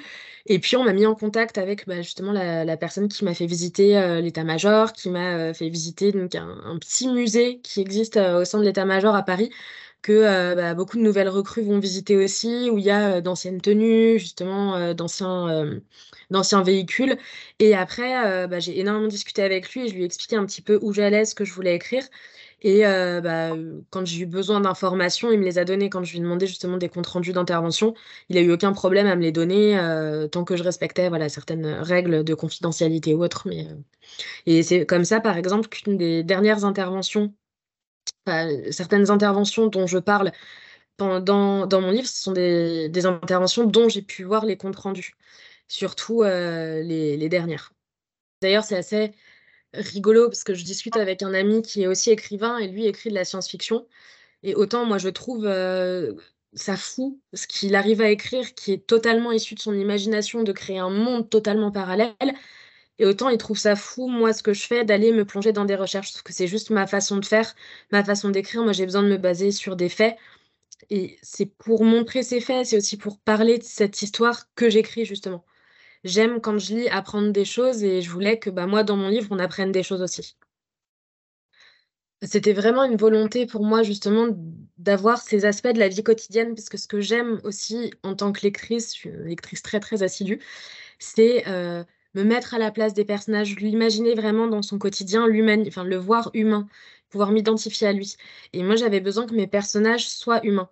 Et 0.46 0.58
puis, 0.58 0.76
on 0.76 0.84
m'a 0.84 0.92
mis 0.92 1.06
en 1.06 1.14
contact 1.14 1.58
avec 1.58 1.86
bah, 1.86 2.02
justement 2.02 2.32
la, 2.32 2.76
personne 2.76 3.08
qui 3.08 3.24
m'a 3.24 3.34
fait 3.34 3.46
visiter 3.46 3.96
euh, 3.98 4.20
l'état-major, 4.20 4.92
qui 4.92 5.10
m'a 5.10 5.36
euh, 5.36 5.54
fait 5.54 5.68
visiter 5.68 6.12
donc, 6.12 6.34
un, 6.34 6.78
petit 6.78 7.08
musée 7.08 7.60
qui 7.62 7.80
existe 7.80 8.16
au 8.16 8.44
sein 8.44 8.58
de 8.58 8.64
l'état-major 8.64 9.14
à 9.14 9.22
Paris, 9.22 9.50
que 10.02 10.54
bah, 10.54 10.74
beaucoup 10.74 10.98
de 10.98 11.02
nouvelles 11.02 11.28
recrues 11.28 11.62
vont 11.62 11.80
visiter 11.80 12.16
aussi, 12.16 12.70
où 12.70 12.78
il 12.78 12.84
y 12.84 12.90
a 12.90 13.20
d'anciennes 13.20 13.60
tenues, 13.60 14.18
justement, 14.18 14.94
d'anciens 14.94 15.80
d'anciens 16.30 16.62
véhicules. 16.62 17.16
Et 17.60 17.74
après, 17.74 18.46
bah, 18.48 18.60
j'ai 18.60 18.78
énormément 18.78 19.08
discuté 19.08 19.42
avec 19.42 19.70
lui 19.70 19.86
et 19.86 19.88
je 19.88 19.94
lui 19.94 20.02
ai 20.02 20.04
expliqué 20.06 20.36
un 20.36 20.44
petit 20.46 20.62
peu 20.62 20.78
où 20.82 20.92
j'allais, 20.92 21.24
ce 21.24 21.34
que 21.34 21.44
je 21.44 21.52
voulais 21.52 21.74
écrire. 21.74 22.04
Et 22.62 22.86
euh, 22.86 23.20
bah, 23.20 23.52
euh, 23.52 23.82
quand 23.90 24.06
j'ai 24.06 24.22
eu 24.22 24.26
besoin 24.26 24.60
d'informations, 24.60 25.30
il 25.30 25.38
me 25.38 25.44
les 25.44 25.58
a 25.58 25.64
données. 25.64 25.90
Quand 25.90 26.02
je 26.04 26.12
lui 26.12 26.18
ai 26.18 26.22
demandé 26.22 26.46
justement 26.46 26.78
des 26.78 26.88
comptes 26.88 27.06
rendus 27.06 27.32
d'intervention, 27.32 27.94
il 28.28 28.38
a 28.38 28.40
eu 28.40 28.50
aucun 28.50 28.72
problème 28.72 29.06
à 29.06 29.14
me 29.14 29.22
les 29.22 29.32
donner 29.32 29.78
euh, 29.78 30.26
tant 30.26 30.44
que 30.44 30.56
je 30.56 30.62
respectais 30.62 31.08
voilà, 31.08 31.28
certaines 31.28 31.66
règles 31.66 32.24
de 32.24 32.34
confidentialité 32.34 33.14
ou 33.14 33.22
autres. 33.22 33.46
Mais, 33.48 33.66
Et 34.46 34.62
c'est 34.62 34.86
comme 34.86 35.04
ça, 35.04 35.20
par 35.20 35.36
exemple, 35.38 35.68
qu'une 35.68 35.98
des 35.98 36.24
dernières 36.24 36.64
interventions, 36.64 37.34
enfin, 38.26 38.48
certaines 38.72 39.10
interventions 39.10 39.68
dont 39.68 39.86
je 39.86 39.98
parle 39.98 40.32
pendant 40.96 41.66
dans 41.66 41.80
mon 41.82 41.90
livre, 41.92 42.08
ce 42.08 42.22
sont 42.22 42.32
des 42.32 43.06
interventions 43.06 43.66
dont 43.66 43.88
j'ai 43.88 44.02
pu 44.02 44.24
voir 44.24 44.46
les 44.46 44.56
comptes 44.56 44.76
rendus, 44.76 45.14
surtout, 45.68 46.22
les 46.24 47.28
dernières. 47.30 47.72
D'ailleurs, 48.42 48.64
c'est 48.64 48.76
assez 48.76 49.12
rigolo 49.74 50.28
parce 50.28 50.44
que 50.44 50.54
je 50.54 50.64
discute 50.64 50.96
avec 50.96 51.22
un 51.22 51.34
ami 51.34 51.62
qui 51.62 51.82
est 51.82 51.86
aussi 51.86 52.10
écrivain 52.10 52.58
et 52.58 52.68
lui 52.68 52.86
écrit 52.86 53.10
de 53.10 53.14
la 53.14 53.24
science-fiction 53.24 53.86
et 54.42 54.54
autant 54.54 54.84
moi 54.86 54.98
je 54.98 55.08
trouve, 55.08 55.46
heu, 55.46 56.16
ça 56.54 56.76
fou 56.76 57.20
ce 57.34 57.46
qu'il 57.46 57.74
arrive 57.74 58.00
à 58.00 58.10
écrire 58.10 58.54
qui 58.54 58.72
est 58.72 58.86
totalement 58.86 59.32
issu 59.32 59.54
de 59.54 59.60
son 59.60 59.74
imagination, 59.74 60.42
de 60.44 60.52
créer 60.52 60.78
un 60.78 60.90
monde 60.90 61.30
totalement 61.30 61.72
parallèle 61.72 62.14
et 62.98 63.04
autant 63.06 63.28
il 63.28 63.38
trouve 63.38 63.58
ça 63.58 63.76
fou, 63.76 64.08
moi, 64.08 64.32
ce 64.32 64.42
que 64.42 64.54
je 64.54 64.66
fais, 64.66 64.84
d'aller 64.84 65.12
me 65.12 65.24
plonger 65.24 65.52
dans 65.52 65.64
des 65.64 65.74
recherches. 65.76 66.12
Parce 66.12 66.22
que 66.22 66.32
c'est 66.32 66.46
juste 66.46 66.70
ma 66.70 66.86
façon 66.86 67.18
de 67.18 67.24
faire, 67.26 67.54
ma 67.92 68.02
façon 68.04 68.30
d'écrire. 68.30 68.62
Moi, 68.62 68.72
j'ai 68.72 68.86
besoin 68.86 69.02
de 69.02 69.08
me 69.08 69.18
baser 69.18 69.50
sur 69.52 69.76
des 69.76 69.88
faits 69.88 70.16
et 70.90 71.18
c'est 71.22 71.46
pour 71.46 71.84
montrer 71.84 72.22
ces 72.22 72.40
faits, 72.40 72.66
c'est 72.66 72.76
aussi 72.78 72.96
pour 72.98 73.18
parler 73.18 73.58
de 73.58 73.64
cette 73.64 74.02
histoire 74.02 74.52
que 74.54 74.70
j'écris 74.70 75.04
justement. 75.06 75.44
J'aime 76.04 76.40
quand 76.40 76.58
je 76.58 76.74
lis 76.74 76.88
apprendre 76.88 77.32
des 77.32 77.44
choses 77.44 77.84
et 77.84 78.00
je 78.02 78.10
voulais 78.10 78.38
que, 78.38 78.50
bah, 78.50 78.66
moi, 78.66 78.82
dans 78.82 78.96
mon 78.96 79.08
livre, 79.08 79.28
on 79.30 79.38
apprenne 79.38 79.72
des 79.72 79.82
choses 79.82 80.02
aussi. 80.02 80.36
C'était 82.22 82.54
vraiment 82.54 82.84
une 82.84 82.96
volonté 82.96 83.44
pour 83.46 83.62
moi 83.64 83.82
justement 83.82 84.28
d'avoir 84.78 85.18
ces 85.20 85.44
aspects 85.44 85.68
de 85.68 85.78
la 85.78 85.88
vie 85.88 86.02
quotidienne 86.02 86.54
parce 86.54 86.68
que 86.70 86.78
ce 86.78 86.88
que 86.88 87.00
j'aime 87.00 87.40
aussi 87.44 87.92
en 88.02 88.14
tant 88.14 88.32
que 88.32 88.40
lectrice, 88.42 88.86
je 88.94 88.98
suis 88.98 89.08
une 89.10 89.24
lectrice 89.24 89.60
très, 89.62 89.80
très 89.80 90.02
assidue, 90.02 90.40
c'est, 90.98 91.46
heu, 91.48 91.84
me 92.14 92.24
mettre 92.24 92.54
à 92.54 92.58
la 92.58 92.70
place 92.72 92.94
des 92.94 93.04
personnages, 93.04 93.56
l'imaginer 93.56 94.14
vraiment 94.14 94.48
dans 94.48 94.62
son 94.62 94.78
quotidien, 94.78 95.26
enfin 95.68 95.84
le 95.84 95.96
voir 95.96 96.30
humain, 96.34 96.68
pouvoir 97.10 97.32
m'identifier 97.32 97.88
à 97.88 97.92
lui 97.92 98.16
et 98.54 98.62
moi 98.62 98.76
j'avais 98.76 99.00
besoin 99.00 99.26
que 99.26 99.34
mes 99.34 99.46
personnages 99.48 100.08
soient 100.08 100.44
humains. 100.46 100.70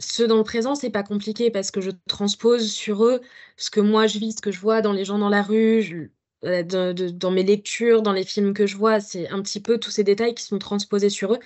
Ceux 0.00 0.26
dans 0.26 0.38
le 0.38 0.44
présent, 0.44 0.74
c'est 0.74 0.90
pas 0.90 1.02
compliqué 1.04 1.50
parce 1.50 1.70
que 1.70 1.80
je 1.82 1.90
transpose 2.08 2.72
sur 2.72 3.04
eux 3.04 3.20
ce 3.56 3.70
que 3.70 3.80
moi 3.80 4.06
je 4.06 4.18
vis, 4.18 4.32
ce 4.32 4.40
que 4.42 4.50
je 4.52 4.60
vois 4.60 4.80
dans 4.82 4.92
les 4.92 5.04
gens 5.04 5.18
dans 5.18 5.28
la 5.28 5.42
rue, 5.42 6.12
de 6.42 7.10
dans 7.10 7.30
mes 7.30 7.42
lectures, 7.42 8.02
dans 8.02 8.12
les 8.14 8.24
films 8.24 8.54
que 8.54 8.66
je 8.66 8.76
vois, 8.78 9.00
c'est 9.00 9.28
un 9.28 9.42
petit 9.42 9.60
peu 9.60 9.78
tous 9.78 9.90
ces 9.90 10.04
détails 10.04 10.34
qui 10.34 10.44
sont 10.44 10.58
transposés 10.58 11.10
sur 11.10 11.34
eux, 11.34 11.38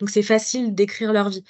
donc 0.00 0.10
c'est 0.10 0.22
facile 0.22 0.74
d'écrire 0.74 1.12
leur 1.12 1.28
vie. 1.30 1.44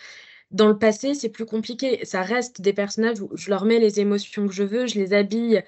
Dans 0.52 0.68
le 0.68 0.78
passé, 0.78 1.14
c'est 1.14 1.30
plus 1.30 1.46
compliqué, 1.46 2.04
ça 2.06 2.22
reste 2.22 2.60
des 2.62 2.72
personnages 2.74 3.20
où 3.22 3.30
je 3.36 3.50
leur 3.50 3.64
mets 3.66 3.78
les 3.80 4.00
émotions 4.00 4.48
que 4.48 4.54
je 4.54 4.64
veux, 4.64 4.86
je 4.86 4.96
les 5.00 5.14
habille, 5.14 5.58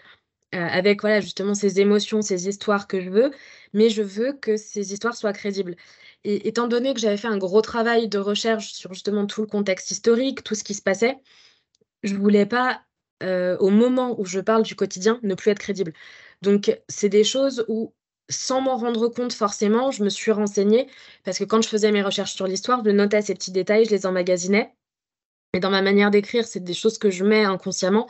heu, 0.55 0.59
avec 0.59 1.03
voilà, 1.03 1.21
justement 1.21 1.55
ces 1.55 1.81
émotions, 1.81 2.23
ces 2.23 2.49
histoires 2.49 2.87
que 2.89 3.01
je 3.01 3.11
veux, 3.11 3.31
mais 3.75 3.91
je 3.91 4.03
veux 4.03 4.33
que 4.35 4.57
ces 4.57 4.93
histoires 4.93 5.17
soient 5.17 5.33
crédibles 5.33 5.77
et 6.25 6.49
étant 6.49 6.69
donné 6.69 6.95
que 6.95 7.01
j'avais 7.01 7.17
fait 7.17 7.29
un 7.29 7.39
gros 7.39 7.63
travail 7.63 8.09
de 8.09 8.19
recherche 8.19 8.73
sur 8.73 8.95
justement 8.95 9.27
tout 9.27 9.41
le 9.43 9.47
contexte 9.47 9.91
historique, 9.91 10.45
tout 10.45 10.55
ce 10.55 10.65
qui 10.65 10.75
se 10.75 10.83
passait, 10.83 11.19
je 12.03 12.15
voulais 12.17 12.47
pas, 12.47 12.83
heu, 13.23 13.57
au 13.61 13.71
moment 13.71 14.19
où 14.21 14.25
je 14.25 14.41
parle 14.41 14.63
du 14.63 14.75
quotidien, 14.77 15.21
ne 15.23 15.35
plus 15.35 15.51
être 15.51 15.59
crédible. 15.59 15.93
Donc 16.43 16.77
c'est 16.89 17.09
des 17.09 17.25
choses 17.25 17.65
où, 17.69 17.95
sans 18.31 18.61
m'en 18.61 18.77
rendre 18.77 19.09
compte 19.09 19.33
forcément, 19.33 19.91
je 19.91 20.05
me 20.05 20.09
suis 20.09 20.33
renseignée 20.33 20.89
parce 21.25 21.39
que 21.39 21.45
quand 21.45 21.63
je 21.63 21.69
faisais 21.69 21.93
mes 21.93 22.03
recherches 22.03 22.35
sur 22.35 22.47
l'histoire, 22.47 22.83
je 22.85 22.91
notais 22.91 23.23
ces 23.23 23.35
petits 23.35 23.53
détails, 23.53 23.85
je 23.87 23.91
les 23.91 24.07
emmagasinais 24.07 24.75
et 25.55 25.61
dans 25.61 25.71
ma 25.71 25.83
manière 25.83 26.11
d'écrire, 26.11 26.47
c'est 26.47 26.61
des 26.65 26.75
choses 26.75 26.99
que 26.99 27.11
je 27.11 27.25
mets 27.25 27.45
inconsciemment. 27.45 28.09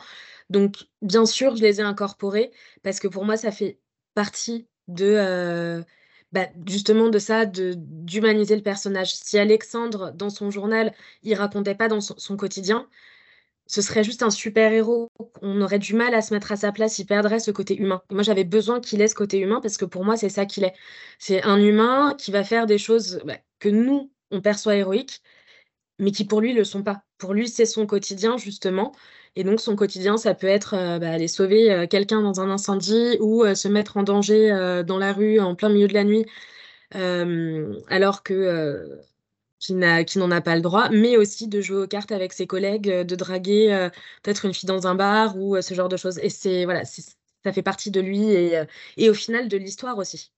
Donc 0.49 0.87
bien 1.01 1.25
sûr, 1.25 1.55
je 1.55 1.61
les 1.61 1.79
ai 1.81 1.83
incorporées 1.83 2.51
parce 2.83 2.99
que 2.99 3.07
pour 3.07 3.25
moi, 3.25 3.37
ça 3.37 3.51
fait 3.51 3.79
partie 4.13 4.67
de, 4.87 5.05
heu, 5.05 5.85
bah, 6.33 6.47
justement 6.67 7.09
de 7.09 7.19
ça, 7.19 7.45
d'humaniser 7.45 8.55
le 8.55 8.63
personnage. 8.63 9.13
Si 9.13 9.37
Alexandre, 9.37 10.11
dans 10.13 10.31
son 10.31 10.49
journal, 10.51 10.93
il 11.21 11.35
racontait 11.35 11.75
pas 11.75 11.87
dans 11.87 12.01
son 12.01 12.37
quotidien, 12.37 12.89
ce 13.67 13.81
serait 13.81 14.03
juste 14.03 14.23
un 14.23 14.31
super 14.31 14.73
héros. 14.73 15.09
On 15.41 15.61
aurait 15.61 15.79
du 15.79 15.93
mal 15.93 16.13
à 16.15 16.21
se 16.21 16.33
mettre 16.33 16.51
à 16.51 16.55
sa 16.57 16.71
place, 16.71 16.99
il 16.99 17.05
perdrait 17.05 17.39
ce 17.39 17.51
côté 17.51 17.77
humain. 17.77 18.01
Moi, 18.11 18.23
j'avais 18.23 18.43
besoin 18.43 18.81
qu'il 18.81 19.01
ait 19.01 19.07
ce 19.07 19.15
côté 19.15 19.39
humain 19.39 19.61
parce 19.61 19.77
que 19.77 19.85
pour 19.85 20.03
moi, 20.05 20.17
c'est 20.17 20.29
ça 20.29 20.45
qu'il 20.45 20.63
est. 20.63 20.73
C'est 21.19 21.43
un 21.43 21.61
humain 21.61 22.15
qui 22.17 22.31
va 22.31 22.43
faire 22.43 22.65
des 22.65 22.77
choses, 22.79 23.21
bah, 23.25 23.37
que 23.59 23.69
nous, 23.69 24.11
on 24.31 24.41
perçoit 24.41 24.75
héroïques, 24.75 25.21
mais 25.99 26.11
qui 26.11 26.25
pour 26.25 26.41
lui 26.41 26.53
le 26.53 26.63
sont 26.63 26.83
pas. 26.83 27.03
Pour 27.17 27.33
lui, 27.33 27.47
c'est 27.47 27.65
son 27.65 27.85
quotidien 27.85 28.37
justement 28.37 28.93
et 29.35 29.43
donc 29.43 29.59
son 29.61 29.75
quotidien, 29.75 30.17
ça 30.17 30.33
peut 30.35 30.47
être, 30.47 30.75
heu, 30.75 30.99
bah, 30.99 31.11
aller 31.11 31.27
sauver, 31.27 31.71
heu, 31.73 31.87
quelqu'un 31.87 32.21
dans 32.21 32.39
un 32.41 32.49
incendie 32.49 33.17
ou 33.21 33.43
heu, 33.45 33.55
se 33.55 33.67
mettre 33.67 33.97
en 33.97 34.03
danger, 34.03 34.49
dans 34.87 34.97
la 34.99 35.13
rue 35.13 35.39
en 35.39 35.55
plein 35.55 35.69
milieu 35.69 35.87
de 35.87 35.93
la 35.93 36.03
nuit, 36.03 36.25
alors 37.89 38.23
que, 38.23 38.99
qu'il 39.59 39.77
n'en 39.79 40.31
a 40.31 40.41
pas 40.41 40.55
le 40.55 40.61
droit, 40.61 40.89
mais 40.89 41.17
aussi 41.17 41.47
de 41.47 41.61
jouer 41.61 41.77
aux 41.83 41.87
cartes 41.87 42.11
avec 42.11 42.33
ses 42.33 42.47
collègues, 42.47 42.89
de 43.03 43.15
draguer, 43.15 43.89
peut-être 44.23 44.45
une 44.45 44.53
fille 44.53 44.67
dans 44.67 44.87
un 44.87 44.95
bar 44.95 45.37
ou 45.37 45.61
ce 45.61 45.73
genre 45.73 45.89
de 45.89 45.97
choses 45.97 46.19
et 46.19 46.29
c'est 46.29 46.65
voilà, 46.65 46.83
ça 46.85 47.53
fait 47.53 47.63
partie 47.63 47.91
de 47.91 48.01
lui 48.01 48.25
et 48.97 49.09
au 49.09 49.13
final 49.13 49.47
de 49.49 49.57
l'histoire 49.57 49.97
aussi. 49.97 50.31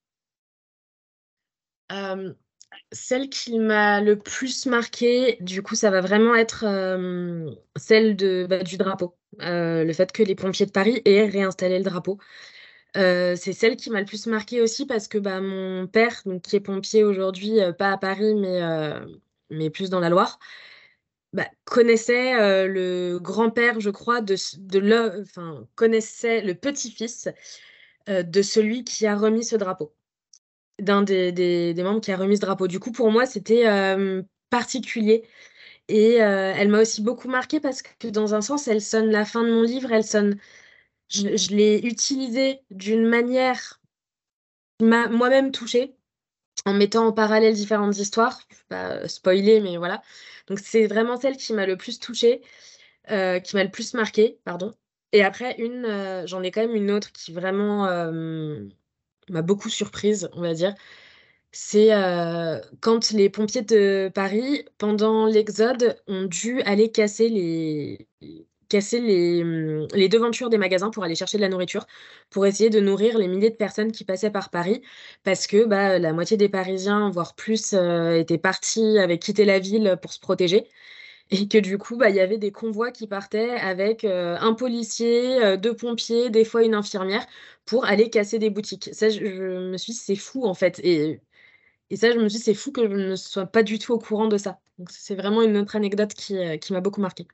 Celle 2.91 3.29
qui 3.29 3.59
m'a 3.59 4.01
le 4.01 4.17
plus 4.17 4.65
marquée, 4.67 5.37
du 5.41 5.61
coup, 5.61 5.75
ça 5.75 5.91
va 5.91 6.01
vraiment 6.01 6.35
être, 6.35 6.63
hem, 6.63 7.49
celle 7.75 8.15
bah, 8.47 8.63
du 8.63 8.77
drapeau. 8.77 9.15
Heu, 9.41 9.83
le 9.85 9.93
fait 9.93 10.11
que 10.11 10.23
les 10.23 10.35
pompiers 10.35 10.65
de 10.65 10.71
Paris 10.71 11.01
aient 11.05 11.25
réinstallé 11.27 11.77
le 11.79 11.83
drapeau. 11.83 12.17
Heu, 12.97 13.35
c'est 13.37 13.53
celle 13.53 13.77
qui 13.77 13.89
m'a 13.91 14.01
le 14.01 14.05
plus 14.07 14.27
marquée 14.27 14.61
aussi 14.61 14.85
parce 14.85 15.07
que, 15.07 15.17
bah, 15.19 15.41
mon 15.41 15.87
père, 15.87 16.23
qui 16.43 16.55
est 16.57 16.59
pompier 16.61 17.03
aujourd'hui, 17.03 17.59
pas 17.79 17.91
à 17.93 17.97
Paris, 17.97 18.35
mais 19.49 19.69
plus 19.71 19.89
dans 19.89 19.99
la 19.99 20.09
Loire, 20.09 20.39
bah, 21.33 21.47
connaissait, 21.65 22.67
le 22.67 23.19
grand-père, 23.19 23.79
je 23.81 23.89
crois, 23.91 24.21
de 24.21 24.35
de 24.59 25.23
connaissait 25.75 26.41
le 26.41 26.55
petit-fils, 26.55 27.29
de 28.07 28.41
celui 28.41 28.83
qui 28.85 29.07
a 29.07 29.15
remis 29.17 29.43
ce 29.45 29.55
drapeau. 29.57 29.93
D'un 30.79 31.03
des 31.03 31.31
des 31.31 31.83
membres 31.83 32.01
qui 32.01 32.11
a 32.11 32.17
remis 32.17 32.35
ce 32.35 32.41
drapeau. 32.41 32.67
Du 32.67 32.79
coup, 32.79 32.91
pour 32.91 33.09
moi, 33.11 33.25
c'était, 33.25 33.61
hem, 33.61 34.25
particulier 34.49 35.23
et 35.89 36.21
heu, 36.21 36.53
elle 36.57 36.69
m'a 36.69 36.81
aussi 36.81 37.01
beaucoup 37.01 37.29
marquée 37.29 37.59
parce 37.59 37.81
que 37.81 38.07
dans 38.09 38.35
un 38.35 38.41
sens, 38.41 38.67
elle 38.67 38.81
sonne 38.81 39.09
la 39.11 39.25
fin 39.25 39.43
de 39.43 39.51
mon 39.51 39.63
livre, 39.63 39.91
elle 39.93 40.03
sonne 40.05 40.37
je 41.09 41.55
l'ai 41.55 41.79
utilisée 41.85 42.61
d'une 42.71 43.05
manière 43.07 43.81
qui 44.79 44.85
m'a 44.85 45.07
moi-même 45.09 45.51
touchée, 45.51 45.95
en 46.65 46.73
mettant 46.73 47.07
en 47.07 47.13
parallèle 47.13 47.53
différentes 47.55 47.97
histoires. 47.97 48.39
Je 48.49 48.55
vais 48.57 48.63
pas 48.69 49.07
spoiler, 49.07 49.61
mais 49.61 49.77
voilà. 49.77 50.01
Donc 50.47 50.59
c'est 50.59 50.87
vraiment 50.87 51.19
celle 51.19 51.37
qui 51.37 51.53
m'a 51.53 51.65
le 51.67 51.77
plus 51.77 51.99
touchée, 51.99 52.41
qui 53.07 53.55
m'a 53.55 53.63
le 53.63 53.71
plus 53.71 53.93
marquée, 53.95 54.39
pardon 54.45 54.73
et 55.13 55.23
après 55.23 55.55
une, 55.59 56.23
j'en 56.27 56.43
ai 56.43 56.51
quand 56.51 56.61
même 56.61 56.75
une 56.75 56.91
autre 56.91 57.11
qui 57.13 57.31
vraiment, 57.31 57.87
m'a 59.29 59.41
beaucoup 59.41 59.69
surprise, 59.69 60.29
on 60.33 60.41
va 60.41 60.53
dire. 60.53 60.73
C'est, 61.51 61.93
heu, 61.95 62.61
quand 62.81 63.11
les 63.11 63.29
pompiers 63.29 63.61
de 63.63 64.11
Paris, 64.13 64.65
pendant 64.77 65.25
l'exode, 65.27 65.97
ont 66.07 66.23
dû 66.25 66.61
aller 66.63 66.91
casser 66.91 67.29
les 67.29 68.07
casser 68.69 68.99
les, 68.99 69.43
mmh, 69.43 69.87
les 69.93 70.09
devantures 70.09 70.49
des 70.49 70.57
magasins 70.57 70.89
pour 70.89 71.03
aller 71.03 71.15
chercher 71.15 71.37
de 71.37 71.43
la 71.43 71.49
nourriture, 71.49 71.85
pour 72.31 72.45
essayer 72.47 72.69
de 72.71 72.79
nourrir 72.79 73.17
les 73.19 73.27
milliers 73.27 73.51
de 73.51 73.55
personnes 73.55 73.91
qui 73.91 74.03
passaient 74.05 74.31
par 74.31 74.49
Paris. 74.49 74.81
Parce 75.23 75.47
que, 75.47 75.65
bah, 75.65 75.99
la 75.99 76.13
moitié 76.13 76.35
des 76.37 76.49
Parisiens, 76.49 77.09
voire 77.11 77.35
plus, 77.35 77.73
heu, 77.73 78.17
étaient 78.17 78.39
partis, 78.39 78.97
avaient 78.99 79.19
quitté 79.19 79.45
la 79.45 79.59
ville 79.59 79.97
pour 80.01 80.13
se 80.13 80.19
protéger 80.19 80.67
et 81.31 81.47
que 81.47 81.57
du 81.57 81.77
coup, 81.77 81.97
bah, 81.97 82.09
il 82.09 82.15
y 82.15 82.19
avait 82.19 82.37
des 82.37 82.51
convois 82.51 82.91
qui 82.91 83.07
partaient 83.07 83.51
avec, 83.51 84.03
heu, 84.05 84.35
un 84.39 84.53
policier, 84.53 85.43
heu, 85.43 85.57
2 85.57 85.75
pompiers, 85.75 86.29
des 86.29 86.45
fois 86.45 86.63
une 86.63 86.75
infirmière, 86.75 87.25
pour 87.65 87.85
aller 87.85 88.09
casser 88.09 88.39
des 88.39 88.49
boutiques. 88.49 88.89
Ça, 88.93 89.09
je 89.09 89.23
me 89.71 89.77
suis 89.77 89.93
dit: 89.93 89.99
«C'est 89.99 90.15
fou, 90.15 90.45
en 90.45 90.53
fait» 90.53 90.79
et 90.83 91.21
ça, 91.95 92.11
je 92.11 92.17
me 92.19 92.29
suis 92.29 92.39
dit: 92.39 92.43
«C'est 92.43 92.53
fou 92.55 92.71
que 92.71 92.83
je 92.89 92.93
ne 92.95 93.15
sois 93.15 93.45
pas 93.47 93.63
du 93.63 93.79
tout 93.79 93.93
au 93.93 93.99
courant 93.99 94.27
de 94.27 94.37
ça». 94.37 94.59
C'est 94.89 95.15
vraiment 95.15 95.41
une 95.43 95.57
autre 95.57 95.75
anecdote 95.75 96.13
qui, 96.13 96.35
qui 96.59 96.73
m'a 96.73 96.81
beaucoup 96.81 97.01
marquée. 97.01 97.27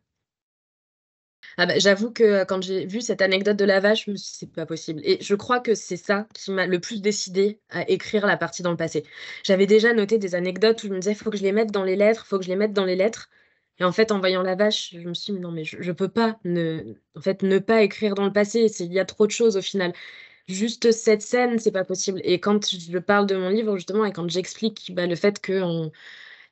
Ah 1.57 1.65
bah, 1.65 1.77
j'avoue 1.79 2.11
que, 2.11 2.43
quand 2.45 2.61
j'ai 2.61 2.85
vu 2.85 3.01
cette 3.01 3.21
anecdote 3.21 3.57
de 3.57 3.65
la 3.65 3.79
vache, 3.79 4.05
je 4.05 4.11
me 4.11 4.15
suis 4.15 4.31
dit: 4.31 4.37
«C'est 4.39 4.51
pas 4.51 4.65
possible» 4.65 5.01
et 5.03 5.17
je 5.21 5.35
crois 5.35 5.59
que 5.59 5.75
c'est 5.75 5.97
ça 5.97 6.27
qui 6.33 6.51
m'a 6.51 6.65
le 6.65 6.79
plus 6.79 7.01
décidée 7.01 7.59
à 7.69 7.89
écrire 7.89 8.25
la 8.25 8.37
partie 8.37 8.63
dans 8.63 8.71
le 8.71 8.77
passé. 8.77 9.03
J'avais 9.43 9.67
déjà 9.67 9.93
noté 9.93 10.17
des 10.17 10.35
anecdotes 10.35 10.83
où 10.83 10.87
je 10.87 10.93
me 10.93 10.99
disais: 10.99 11.15
«Faut 11.15 11.29
que 11.29 11.37
je 11.37 11.43
les 11.43 11.51
mette 11.51 11.71
dans 11.71 11.83
les 11.83 11.95
lettres, 11.95 12.25
faut 12.25 12.37
que 12.39 12.45
je 12.45 12.49
les 12.49 12.55
mette 12.55 12.73
dans 12.73 12.85
les 12.85 12.95
lettres» 12.95 13.29
et 13.81 13.85
en 13.85 13.91
fait, 13.93 14.11
en 14.13 14.19
voyant 14.19 14.43
la 14.43 14.55
vache, 14.55 14.91
je 14.95 15.09
me 15.09 15.13
suis 15.15 15.33
dit: 15.33 15.39
«Non 15.41 15.51
mais 15.51 15.65
je 15.65 15.81
je 15.81 15.91
peux 15.93 16.09
pas 16.09 16.39
ne 16.45 16.95
en 17.17 17.21
fait, 17.21 17.43
ne 17.43 17.59
pas 17.59 17.83
écrire 17.83 18.15
dans 18.15 18.25
le 18.25 18.33
passé, 18.33 18.67
il 18.81 18.93
y 18.93 18.99
a 18.99 19.05
trop 19.05 19.27
de 19.27 19.31
choses 19.31 19.57
au 19.57 19.61
final. 19.63 19.93
Juste 20.47 20.91
cette 20.91 21.21
scène, 21.23 21.59
c'est 21.59 21.71
pas 21.71 21.85
possible» 21.85 22.21
et 22.25 22.39
quand 22.41 22.69
je 22.69 22.99
parle 22.99 23.27
de 23.27 23.35
mon 23.37 23.49
livre 23.49 23.77
justement 23.77 24.05
et 24.05 24.13
quand 24.13 24.29
j'explique, 24.29 24.91
bah, 24.95 25.07
le 25.07 25.15
fait 25.17 25.45
qu'on 25.45 25.91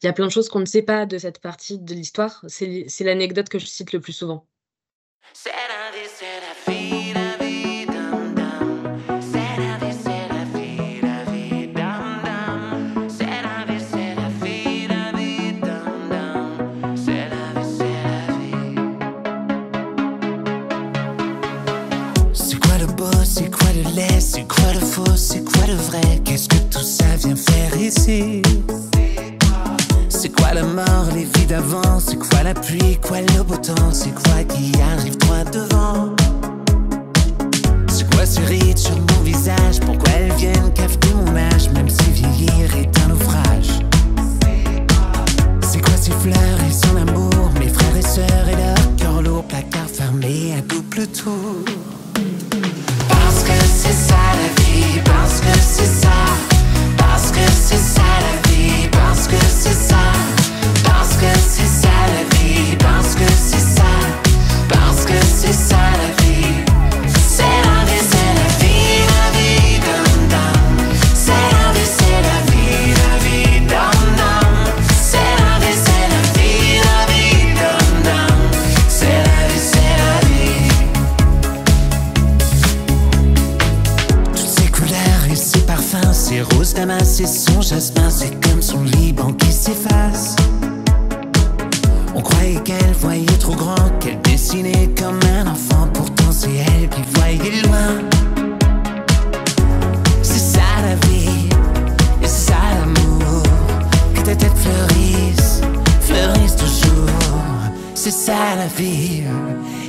il 0.04 0.06
y 0.08 0.10
a 0.10 0.14
plein 0.14 0.28
de 0.28 0.32
choses 0.32 0.50
qu'on 0.50 0.60
ne 0.62 0.66
sait 0.66 0.84
pas 0.84 1.06
de 1.08 1.18
cette 1.20 1.40
partie 1.42 1.80
de 1.80 1.94
l'histoire, 1.96 2.44
c'est 2.48 2.88
l'anecdote 3.02 3.50
que 3.50 3.60
je 3.60 3.66
cite 3.68 3.94
le 3.94 4.02
plus 4.02 4.14
souvent. 4.14 4.48
Vrai. 25.76 26.22
Qu'est-ce 26.24 26.48
que 26.48 26.58
tout 26.72 26.84
ça 26.84 27.06
vient 27.18 27.36
faire 27.36 27.78
ici? 27.80 28.42
C'est 30.10 30.30
quoi 30.30 30.54
la 30.54 30.64
mort, 30.64 31.08
les 31.14 31.26
vies 31.26 31.46
d'avant? 31.48 32.00
C'est 32.00 32.18
quoi 32.18 32.44
la 32.44 32.54
pluie, 32.54 32.98
quoi 33.02 33.22
le 33.22 33.44
beau 33.44 33.56
temps? 33.56 33.92
C'est 33.92 34.14
quoi 34.14 34.44
qui 34.44 34.72
arrive 34.82 35.18
droit 35.18 35.44
devant? 35.46 36.16
C'est 37.88 38.10
quoi 38.14 38.26
ces 38.26 38.42
rides 38.42 38.78
sur 38.78 38.96
mon 38.96 39.24
visage? 39.24 39.80
Pourquoi 39.80 40.12
elles 40.12 40.34
viennent 40.34 40.74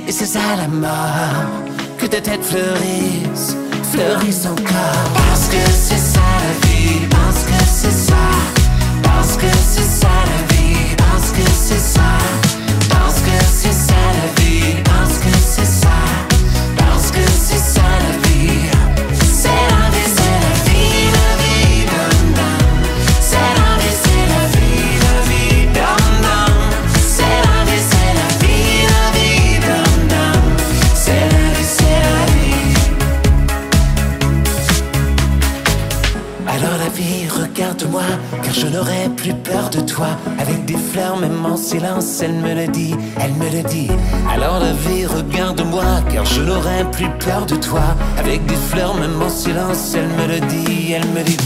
et 0.07 0.11
c'est 0.11 0.25
ça 0.25 0.39
la 0.57 0.67
mort, 0.67 0.89
que 1.97 2.05
ta 2.05 2.21
tête 2.21 2.41
fleurisse, 2.41 3.55
fleurisse 3.91 4.45
encore. 4.45 5.11
Parce 5.13 5.47
que 5.49 5.57
c'est 5.69 5.97
ça 5.97 6.21
la 6.21 6.67
vie, 6.67 7.05
parce 7.09 7.43
que 7.43 7.65
c'est 7.65 7.91
ça, 7.91 8.23
parce 9.03 9.35
que 9.35 9.47
c'est 9.73 9.83
ça 9.83 10.07
la 10.07 10.55
vie, 10.55 10.95
parce 10.95 11.31
que 11.31 11.43
c'est 11.51 11.79
ça, 11.79 12.17
car 38.51 38.59
je 38.59 38.67
n'aurai 38.67 39.09
plus 39.15 39.33
peur 39.33 39.69
de 39.69 39.81
toi. 39.81 40.07
Avec 40.39 40.65
des 40.65 40.77
fleurs, 40.77 41.17
même 41.17 41.45
en 41.45 41.55
silence, 41.55 42.21
elle 42.21 42.33
me 42.33 42.53
le 42.53 42.67
dit, 42.67 42.95
elle 43.19 43.33
me 43.33 43.49
le 43.49 43.63
dit. 43.63 43.89
Alors 44.33 44.59
la 44.59 44.73
vie, 44.73 45.05
regarde-moi, 45.05 45.83
car 46.11 46.25
je 46.25 46.41
n'aurai 46.41 46.83
plus 46.91 47.09
peur 47.19 47.45
de 47.45 47.55
toi. 47.55 47.95
Avec 48.17 48.45
des 48.45 48.55
fleurs, 48.55 48.95
même 48.95 49.21
en 49.21 49.29
silence, 49.29 49.95
elle 49.95 50.07
me 50.07 50.33
le 50.33 50.39
dit, 50.47 50.91
elle 50.91 51.07
me 51.09 51.23
dit 51.23 51.37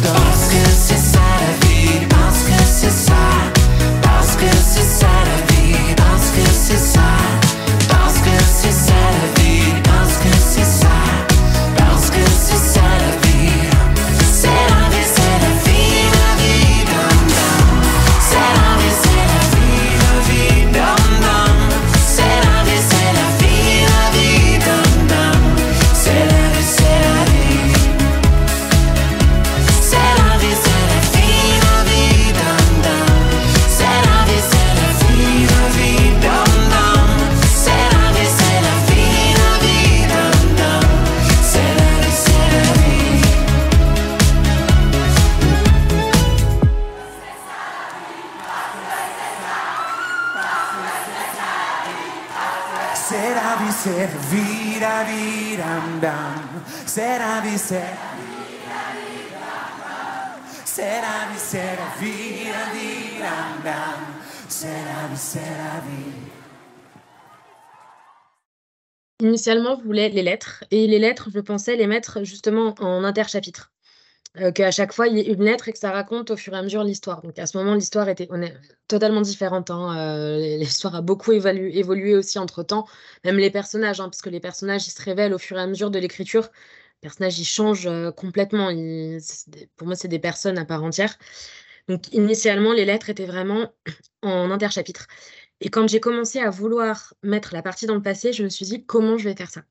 dam. 63.65 63.99
C'est 64.47 64.67
la 64.67 65.15
c'est 65.15 65.39
la 65.39 65.80
vie. 65.86 66.12
Initialement, 69.21 69.78
je 69.80 69.84
voulais 69.84 70.10
les 70.10 70.23
lettres 70.23 70.63
et 70.71 70.88
les 70.88 70.99
lettres, 70.99 71.30
je 71.34 71.39
pensais 71.39 71.75
les 71.78 71.88
mettre 71.88 72.23
justement 72.23 72.75
en 72.80 73.04
interchapitre. 73.04 73.71
Heu, 74.39 74.51
qu'à 74.51 74.71
chaque 74.71 74.93
fois, 74.93 75.08
il 75.08 75.17
y 75.17 75.21
ait 75.21 75.34
une 75.34 75.43
lettre 75.43 75.69
et 75.69 75.73
que 75.73 75.80
ça 75.80 75.91
raconte 75.91 76.32
au 76.32 76.38
fur 76.38 76.54
et 76.54 76.58
à 76.58 76.62
mesure 76.63 76.84
l'histoire. 76.84 77.21
Donc 77.21 77.39
à 77.39 77.47
ce 77.47 77.58
moment, 77.58 77.73
l'histoire 77.75 78.10
était 78.10 78.28
totalement 78.88 79.21
différente, 79.21 79.71
hein, 79.71 79.95
heu, 79.97 80.58
l'histoire 80.60 80.95
a 80.95 81.01
beaucoup 81.01 81.32
évolué 81.34 82.15
aussi 82.15 82.39
entre-temps, 82.39 82.88
même 83.25 83.38
les 83.38 83.51
personnages, 83.51 84.01
hein, 84.01 84.06
parce 84.10 84.21
que 84.21 84.30
les 84.30 84.41
personnages, 84.41 84.88
ils 84.88 84.91
se 84.91 85.01
révèlent 85.04 85.34
au 85.34 85.39
fur 85.39 85.58
et 85.58 85.62
à 85.62 85.67
mesure 85.67 85.91
de 85.91 85.99
l'écriture. 85.99 86.43
Les 87.04 87.10
personnages, 87.10 87.39
ils 87.39 87.45
changent, 87.45 87.88
heu, 87.88 88.12
complètement, 88.12 88.69
pour 89.78 89.88
moi, 89.88 89.95
c'est 89.95 90.10
des 90.10 90.19
personnes 90.19 90.58
à 90.58 90.65
part 90.65 90.84
entière. 90.84 91.17
Donc 91.88 92.12
initialement, 92.13 92.74
les 92.74 92.86
lettres 92.86 93.10
étaient 93.10 93.26
vraiment 93.26 93.74
en 94.21 94.52
interchapitre. 94.52 95.08
Et 95.62 95.69
quand 95.69 95.88
j'ai 95.88 96.00
commencé 96.00 96.39
à 96.39 96.50
vouloir 96.50 97.13
mettre 97.24 97.54
la 97.54 97.62
partie 97.62 97.86
dans 97.86 97.95
le 97.95 98.02
passé, 98.02 98.34
je 98.34 98.43
me 98.43 98.50
suis 98.50 98.65
dit: 98.65 98.86
«Comment 98.86 99.17
je 99.17 99.30
vais 99.30 99.36
faire 99.36 99.52
ça?» 99.52 99.63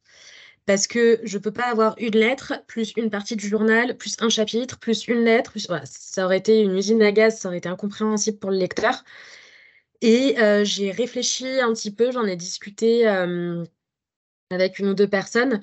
parce 0.67 0.87
que 0.87 1.21
je 1.25 1.39
peux 1.39 1.53
pas 1.53 1.65
avoir 1.67 1.95
une 1.99 2.17
lettre, 2.17 2.55
plus 2.67 2.93
une 2.97 3.11
partie 3.11 3.37
du 3.37 3.49
journal, 3.49 3.97
plus 3.97 4.17
un 4.21 4.29
chapitre, 4.29 4.79
plus 4.79 5.07
une 5.09 5.25
lettre, 5.25 5.53
ça 5.85 6.25
aurait 6.25 6.39
été 6.39 6.61
une 6.61 6.77
usine 6.77 7.03
à 7.03 7.13
gaz, 7.13 7.39
ça 7.39 7.49
aurait 7.49 7.59
été 7.59 7.69
incompréhensible 7.69 8.39
pour 8.39 8.51
le 8.51 8.59
lecteur. 8.59 9.05
Et 10.01 10.37
heu, 10.39 10.65
j'ai 10.65 10.91
réfléchi 10.91 11.47
un 11.61 11.73
petit 11.73 11.93
peu, 11.95 12.13
j'en 12.13 12.25
ai 12.25 12.37
discuté, 12.37 13.01
hem, 13.03 13.67
avec 14.51 14.81
1 14.81 14.89
ou 14.91 14.95
2 14.95 15.09
personnes. 15.09 15.61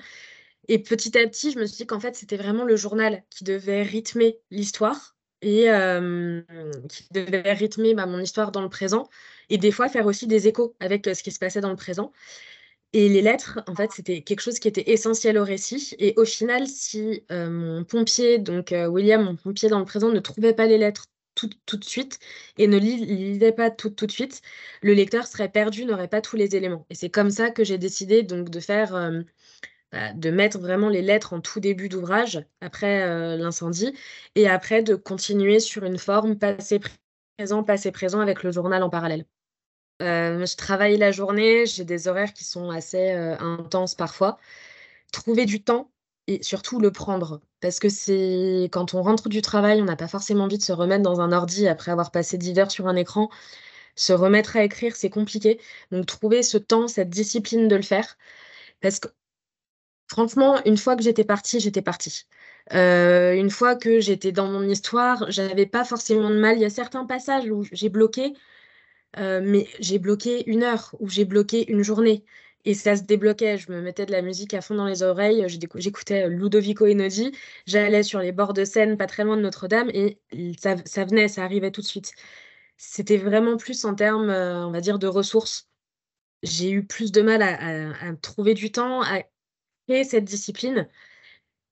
Et 0.68 0.78
petit 0.82 1.18
à 1.18 1.26
petit, 1.28 1.52
je 1.52 1.58
me 1.60 1.66
suis 1.66 1.78
dit 1.78 1.86
qu'en 1.86 2.00
fait, 2.00 2.16
c'était 2.16 2.36
vraiment 2.36 2.64
le 2.64 2.76
journal 2.76 3.24
qui 3.30 3.44
devait 3.44 3.82
rythmer 3.82 4.40
l'histoire 4.50 5.16
et 5.42 5.66
qui 6.88 7.04
devait 7.12 7.52
rythmer, 7.52 7.94
bah, 7.94 8.06
mon 8.06 8.20
histoire 8.20 8.52
dans 8.52 8.62
le 8.62 8.68
présent 8.68 9.08
et 9.50 9.58
des 9.58 9.72
fois 9.72 9.88
faire 9.88 10.06
aussi 10.06 10.26
des 10.26 10.48
échos 10.48 10.74
avec, 10.80 11.06
ce 11.06 11.22
qui 11.22 11.32
se 11.32 11.38
passait 11.38 11.60
dans 11.60 11.70
le 11.70 11.76
présent. 11.76 12.12
Et 12.94 13.08
les 13.08 13.22
lettres, 13.22 13.60
en 13.66 13.74
fait, 13.74 13.90
c'était 13.92 14.22
quelque 14.22 14.40
chose 14.40 14.58
qui 14.58 14.68
était 14.68 14.90
essentiel 14.90 15.38
au 15.38 15.44
récit 15.44 15.94
et 15.98 16.14
au 16.16 16.24
final, 16.24 16.66
si, 16.66 17.24
mon 17.30 17.84
pompier, 17.84 18.38
donc 18.38 18.74
William, 18.88 19.22
mon 19.24 19.36
pompier 19.36 19.68
dans 19.68 19.78
le 19.78 19.84
présent, 19.84 20.10
ne 20.10 20.20
trouvait 20.20 20.54
pas 20.54 20.66
les 20.66 20.78
lettres 20.78 21.06
tout 21.34 21.50
tout 21.66 21.76
de 21.76 21.84
suite 21.84 22.18
et 22.58 22.66
ne 22.66 22.76
lis 22.78 23.04
lisait 23.06 23.52
pas 23.52 23.70
tout 23.70 23.90
tout 23.90 24.06
de 24.06 24.12
suite, 24.12 24.42
le 24.82 24.92
lecteur 24.94 25.26
serait 25.26 25.48
perdu, 25.50 25.84
n'aurait 25.84 26.08
pas 26.08 26.20
tous 26.20 26.36
les 26.36 26.56
éléments. 26.56 26.86
Et 26.90 26.94
c'est 26.94 27.10
comme 27.10 27.30
ça 27.30 27.50
que 27.50 27.64
j'ai 27.64 27.78
décidé 27.78 28.22
donc 28.22 28.50
de 28.50 28.60
faire, 28.60 28.94
bah, 29.92 30.12
de 30.14 30.30
mettre 30.30 30.58
vraiment 30.58 30.88
les 30.88 31.02
lettres 31.02 31.32
en 31.34 31.40
tout 31.40 31.60
début 31.60 31.88
d'ouvrage, 31.88 32.44
après, 32.60 33.06
heu, 33.08 33.36
l'incendie 33.36 33.94
et 34.34 34.48
après 34.48 34.82
de 34.82 34.94
continuer 34.94 35.60
sur 35.60 35.84
une 35.84 35.98
forme 35.98 36.38
passé 36.38 36.80
présent, 37.38 37.62
passé 37.64 37.92
présent 37.92 38.20
avec 38.20 38.42
le 38.42 38.52
journal 38.52 38.82
en 38.82 38.90
parallèle. 38.90 39.26
Heu, 40.02 40.44
je 40.46 40.56
travaille 40.56 40.96
la 40.98 41.12
journée, 41.12 41.66
j'ai 41.66 41.84
des 41.84 42.08
horaires 42.08 42.32
qui 42.34 42.44
sont 42.44 42.70
assez, 42.70 43.12
heu, 43.14 43.36
intenses 43.40 43.94
parfois. 43.94 44.38
Trouver 45.12 45.44
du 45.46 45.62
temps 45.62 45.90
et 46.28 46.42
surtout 46.42 46.78
le 46.80 46.90
prendre, 46.92 47.40
Parce 47.60 47.78
que 47.80 47.88
c'est 47.88 48.68
quand 48.72 48.94
on 48.94 49.02
rentre 49.02 49.28
du 49.28 49.42
travail, 49.42 49.82
on 49.82 49.84
n'a 49.84 49.96
pas 49.96 50.08
forcément 50.08 50.44
envie 50.44 50.58
de 50.58 50.62
se 50.62 50.72
remettre 50.72 51.02
dans 51.02 51.20
un 51.20 51.32
ordi 51.32 51.68
après 51.68 51.90
avoir 51.92 52.10
passé 52.12 52.38
10 52.38 52.58
heures 52.58 52.70
sur 52.70 52.86
un 52.88 52.96
écran. 52.96 53.28
Se 53.96 54.12
remettre 54.12 54.56
à 54.56 54.64
écrire, 54.64 54.96
c'est 54.96 55.10
compliqué. 55.10 55.60
Donc 55.92 56.06
trouver 56.06 56.42
ce 56.42 56.58
temps, 56.58 56.88
cette 56.88 57.10
discipline 57.10 57.68
de 57.68 57.76
le 57.76 57.82
faire. 57.82 58.18
Parce 58.80 59.00
que 59.00 59.08
franchement, 60.12 60.60
une 60.66 60.76
fois 60.76 60.94
que 60.96 61.02
j'étais 61.02 61.24
partie, 61.24 61.58
j'étais 61.60 61.82
partie. 61.82 62.26
Euh, 62.74 63.32
une 63.34 63.50
fois 63.50 63.76
que 63.76 64.00
j'étais 64.00 64.32
dans 64.32 64.46
mon 64.48 64.62
histoire, 64.68 65.30
j'avais 65.30 65.66
pas 65.66 65.84
forcément 65.84 66.30
de 66.30 66.38
mal. 66.38 66.56
Il 66.58 66.62
y 66.62 66.64
a 66.66 66.70
certains 66.70 67.06
passages 67.06 67.46
où 67.50 67.64
j'ai 67.72 67.88
bloqué, 67.88 68.34
euh, 69.18 69.40
mais 69.42 69.68
j'ai 69.80 69.98
bloqué 69.98 70.44
une 70.50 70.62
heure 70.64 70.94
ou 71.00 71.08
j'ai 71.08 71.24
bloqué 71.24 71.70
une 71.70 71.82
journée. 71.82 72.24
Et 72.64 72.74
ça 72.74 72.96
se 72.96 73.02
débloquait. 73.04 73.58
Je 73.58 73.72
me 73.72 73.80
mettais 73.82 74.06
de 74.06 74.12
la 74.12 74.22
musique 74.22 74.54
à 74.54 74.60
fond 74.60 74.74
dans 74.74 74.86
les 74.86 75.02
oreilles. 75.02 75.46
J'écoutais 75.76 76.28
Ludovico 76.28 76.86
Einaudi. 76.86 77.32
J'allais 77.66 78.02
sur 78.02 78.20
les 78.20 78.32
bords 78.32 78.52
de 78.54 78.64
Seine, 78.64 78.96
pas 78.96 79.06
très 79.06 79.24
loin 79.24 79.36
de 79.36 79.42
Notre-Dame, 79.42 79.90
et 79.94 80.18
ça, 80.58 81.04
venait, 81.04 81.28
ça 81.28 81.44
arrivait 81.44 81.70
tout 81.70 81.80
de 81.80 81.86
suite. 81.86 82.12
C'était 82.76 83.18
vraiment 83.18 83.56
plus 83.56 83.84
en 83.84 83.94
termes, 83.94 84.30
euh, 84.30 84.66
on 84.66 84.72
va 84.72 84.80
dire, 84.80 84.98
de 84.98 85.06
ressources. 85.06 85.68
J'ai 86.42 86.70
eu 86.70 86.86
plus 86.86 87.12
de 87.12 87.22
mal 87.22 87.42
à, 87.42 88.08
à, 88.08 88.16
trouver 88.16 88.54
du 88.54 88.72
temps, 88.72 89.02
à 89.02 89.22
créer 89.86 90.04
cette 90.04 90.24
discipline. 90.24 90.88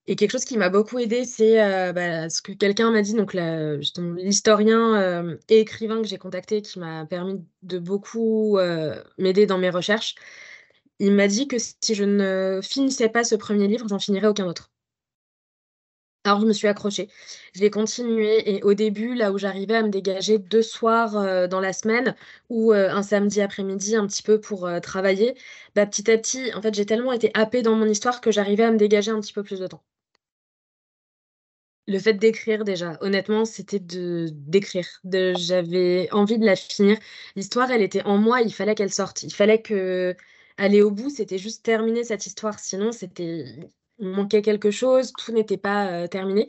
Et 0.06 0.16
quelque 0.16 0.32
chose 0.32 0.44
qui 0.44 0.58
m'a 0.58 0.70
beaucoup 0.70 0.98
aidé, 0.98 1.24
c'est 1.24 1.62
euh, 1.62 1.92
bah, 1.92 2.28
ce 2.30 2.42
que 2.42 2.52
quelqu'un 2.52 2.90
m'a 2.90 3.02
dit, 3.02 3.14
donc 3.14 3.34
l'historien 3.34 5.00
euh, 5.00 5.36
et 5.48 5.60
écrivain 5.60 6.02
que 6.02 6.08
j'ai 6.08 6.18
contacté, 6.18 6.62
qui 6.62 6.78
m'a 6.80 7.06
permis 7.06 7.44
de 7.62 7.78
beaucoup 7.78 8.58
euh, 8.58 9.02
m'aider 9.18 9.46
dans 9.46 9.58
mes 9.58 9.70
recherches. 9.70 10.16
Il 10.98 11.12
m'a 11.14 11.28
dit 11.28 11.48
que 11.48 11.56
si 11.58 11.94
je 11.94 12.04
ne 12.04 12.60
finissais 12.62 13.08
pas 13.08 13.24
ce 13.24 13.34
premier 13.36 13.68
livre, 13.68 13.86
j'en 13.88 13.98
finirais 13.98 14.28
aucun 14.28 14.46
autre. 14.46 14.70
Alors 16.24 16.40
je 16.40 16.46
me 16.46 16.52
suis 16.54 16.66
accrochée. 16.68 17.08
Je 17.54 17.60
vais 17.60 17.68
continuer 17.70 18.54
et 18.56 18.62
au 18.62 18.72
début, 18.74 19.14
là 19.14 19.32
où 19.32 19.38
j'arrivais 19.38 19.74
à 19.76 19.82
me 19.82 19.88
dégager 19.90 20.38
deux 20.38 20.62
soirs 20.62 21.48
dans 21.48 21.60
la 21.60 21.72
semaine 21.74 22.14
ou 22.50 22.72
un 22.72 23.02
samedi 23.02 23.40
après-midi 23.42 23.96
un 23.96 24.06
petit 24.06 24.22
peu 24.22 24.40
pour 24.40 24.68
travailler, 24.82 25.34
bah, 25.74 25.84
petit 25.86 26.10
à 26.10 26.16
petit, 26.18 26.52
en 26.54 26.62
fait, 26.62 26.74
j'ai 26.74 26.86
tellement 26.86 27.12
été 27.12 27.30
happée 27.34 27.62
dans 27.62 27.74
mon 27.76 27.86
histoire 27.86 28.20
que 28.22 28.30
j'arrivais 28.32 28.64
à 28.64 28.70
me 28.72 28.76
dégager 28.78 29.10
un 29.10 29.20
petit 29.20 29.32
peu 29.34 29.42
plus 29.42 29.60
de 29.60 29.66
temps. 29.66 29.82
Le 31.86 31.98
fait 31.98 32.14
d'écrire 32.14 32.64
déjà, 32.64 32.96
honnêtement, 33.02 33.44
c'était 33.44 33.80
de 33.80 34.28
d'écrire. 34.32 34.86
J'avais 35.36 36.08
envie 36.12 36.38
de 36.38 36.46
la 36.46 36.56
finir. 36.56 36.98
L'histoire, 37.36 37.70
elle 37.70 37.82
était 37.82 38.02
en 38.04 38.16
moi, 38.18 38.40
il 38.42 38.52
fallait 38.54 38.74
qu'elle 38.74 38.92
sorte. 38.92 39.22
Il 39.24 39.32
fallait 39.34 39.60
que 39.62 40.16
aller 40.56 40.82
au 40.82 40.90
bout, 40.90 41.10
c'était 41.10 41.38
juste 41.38 41.64
terminer 41.64 42.04
cette 42.04 42.26
histoire. 42.26 42.58
Sinon, 42.60 42.92
c'était 42.92 43.44
manquait 44.00 44.42
quelque 44.42 44.70
chose, 44.70 45.12
tout 45.18 45.32
n'était 45.32 45.56
pas 45.58 46.08
terminé. 46.08 46.48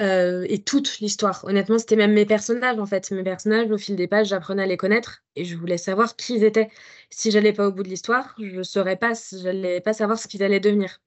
et 0.00 0.62
toute 0.64 0.98
l'histoire. 1.00 1.44
Honnêtement, 1.44 1.78
c'était 1.78 1.96
même 1.96 2.12
mes 2.12 2.26
personnages, 2.26 2.78
en 2.78 2.86
fait. 2.86 3.10
Mes 3.12 3.22
personnages, 3.22 3.70
au 3.70 3.78
fil 3.78 3.96
des 3.96 4.08
pages, 4.08 4.28
j'apprenais 4.28 4.62
à 4.64 4.66
les 4.66 4.76
connaître 4.76 5.22
et 5.36 5.44
je 5.44 5.56
voulais 5.56 5.78
savoir 5.78 6.16
qui 6.16 6.34
ils 6.36 6.44
étaient. 6.44 6.68
Si 7.10 7.30
j'allais 7.30 7.52
pas 7.52 7.68
au 7.68 7.72
bout 7.72 7.82
de 7.82 7.88
l'histoire, 7.88 8.34
je 8.38 8.56
ne 8.58 8.62
saurais 8.62 8.96
pas, 8.96 9.12
j'allais 9.32 9.80
pas 9.80 9.92
savoir 9.92 10.18
ce 10.18 10.26
qu'ils 10.28 10.42
allaient 10.42 10.60
devenir. 10.60 11.00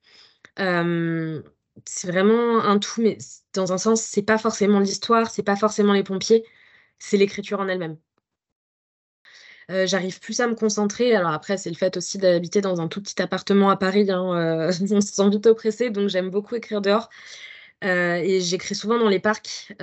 c'est 1.85 2.07
vraiment 2.11 2.59
un 2.63 2.79
tout, 2.79 3.01
mais 3.01 3.17
dans 3.53 3.73
un 3.73 3.77
sens, 3.77 4.01
c'est 4.01 4.23
pas 4.23 4.37
forcément 4.37 4.79
l'histoire, 4.79 5.29
c'est 5.31 5.43
pas 5.43 5.55
forcément 5.55 5.93
les 5.93 6.03
pompiers, 6.03 6.43
c'est 6.99 7.17
l'écriture 7.17 7.59
en 7.59 7.67
elle-même. 7.67 7.97
Euh, 9.69 9.85
j'arrive 9.85 10.19
plus 10.19 10.39
à 10.39 10.47
me 10.47 10.55
concentrer. 10.55 11.13
Alors 11.15 11.31
après, 11.31 11.57
c'est 11.57 11.69
le 11.69 11.75
fait 11.75 11.97
aussi 11.97 12.17
d'habiter 12.17 12.61
dans 12.61 12.79
un 12.79 12.87
tout 12.87 13.01
petit 13.01 13.21
appartement 13.21 13.69
à 13.69 13.77
Paris. 13.77 14.09
Hein, 14.09 14.33
euh, 14.35 14.71
on 14.91 15.01
se 15.01 15.13
sent 15.13 15.29
vite 15.29 15.45
oppressé, 15.45 15.89
donc 15.89 16.09
j'aime 16.09 16.29
beaucoup 16.29 16.55
écrire 16.55 16.81
dehors. 16.81 17.09
Euh, 17.83 18.15
et 18.15 18.41
j'écris 18.41 18.73
souvent 18.75 18.97
dans 18.97 19.09
les 19.09 19.19
parcs 19.19 19.73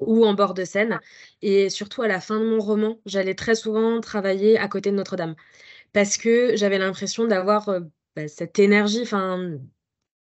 ou 0.00 0.24
en 0.24 0.34
bord 0.34 0.54
de 0.54 0.64
Seine. 0.64 1.00
Et 1.42 1.70
surtout 1.70 2.02
à 2.02 2.08
la 2.08 2.20
fin 2.20 2.40
de 2.40 2.46
mon 2.46 2.58
roman, 2.60 2.98
j'allais 3.06 3.34
très 3.34 3.54
souvent 3.54 4.00
travailler 4.00 4.58
à 4.58 4.68
côté 4.68 4.90
de 4.90 4.96
Notre-Dame. 4.96 5.36
Parce 5.92 6.16
que 6.16 6.56
j'avais 6.56 6.78
l'impression 6.78 7.26
d'avoir 7.26 7.66
bah, 8.16 8.28
cette 8.28 8.58
énergie, 8.58 9.04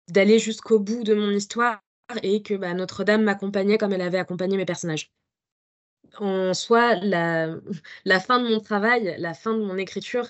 d'aller 0.09 0.39
jusqu'au 0.39 0.79
bout 0.79 1.03
de 1.03 1.13
mon 1.13 1.31
histoire 1.31 1.81
et 2.23 2.43
que 2.43 2.53
bah, 2.55 2.73
Notre-Dame 2.73 3.23
m'accompagnait 3.23 3.77
comme 3.77 3.93
elle 3.93 4.01
avait 4.01 4.19
accompagné 4.19 4.57
mes 4.57 4.65
personnages 4.65 5.11
en 6.19 6.53
soi, 6.53 6.95
la, 6.95 7.55
la, 8.05 8.19
fin 8.19 8.39
de 8.39 8.49
mon 8.49 8.59
travail, 8.59 9.15
la 9.19 9.33
fin 9.33 9.53
de 9.53 9.63
mon 9.63 9.77
écriture, 9.77 10.27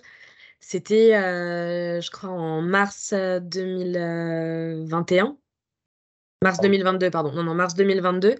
c'était, 0.67 1.15
euh, 1.15 2.02
je 2.02 2.10
crois, 2.10 2.32
en 2.32 2.60
mars 2.62 3.13
2021. 3.13 5.26
Euh, 5.26 5.32
mars 6.43 6.60
2022, 6.60 7.12
pardon. 7.12 7.32
Non, 7.34 7.43
non, 7.43 7.54
mars 7.54 7.76
2022. 7.76 8.36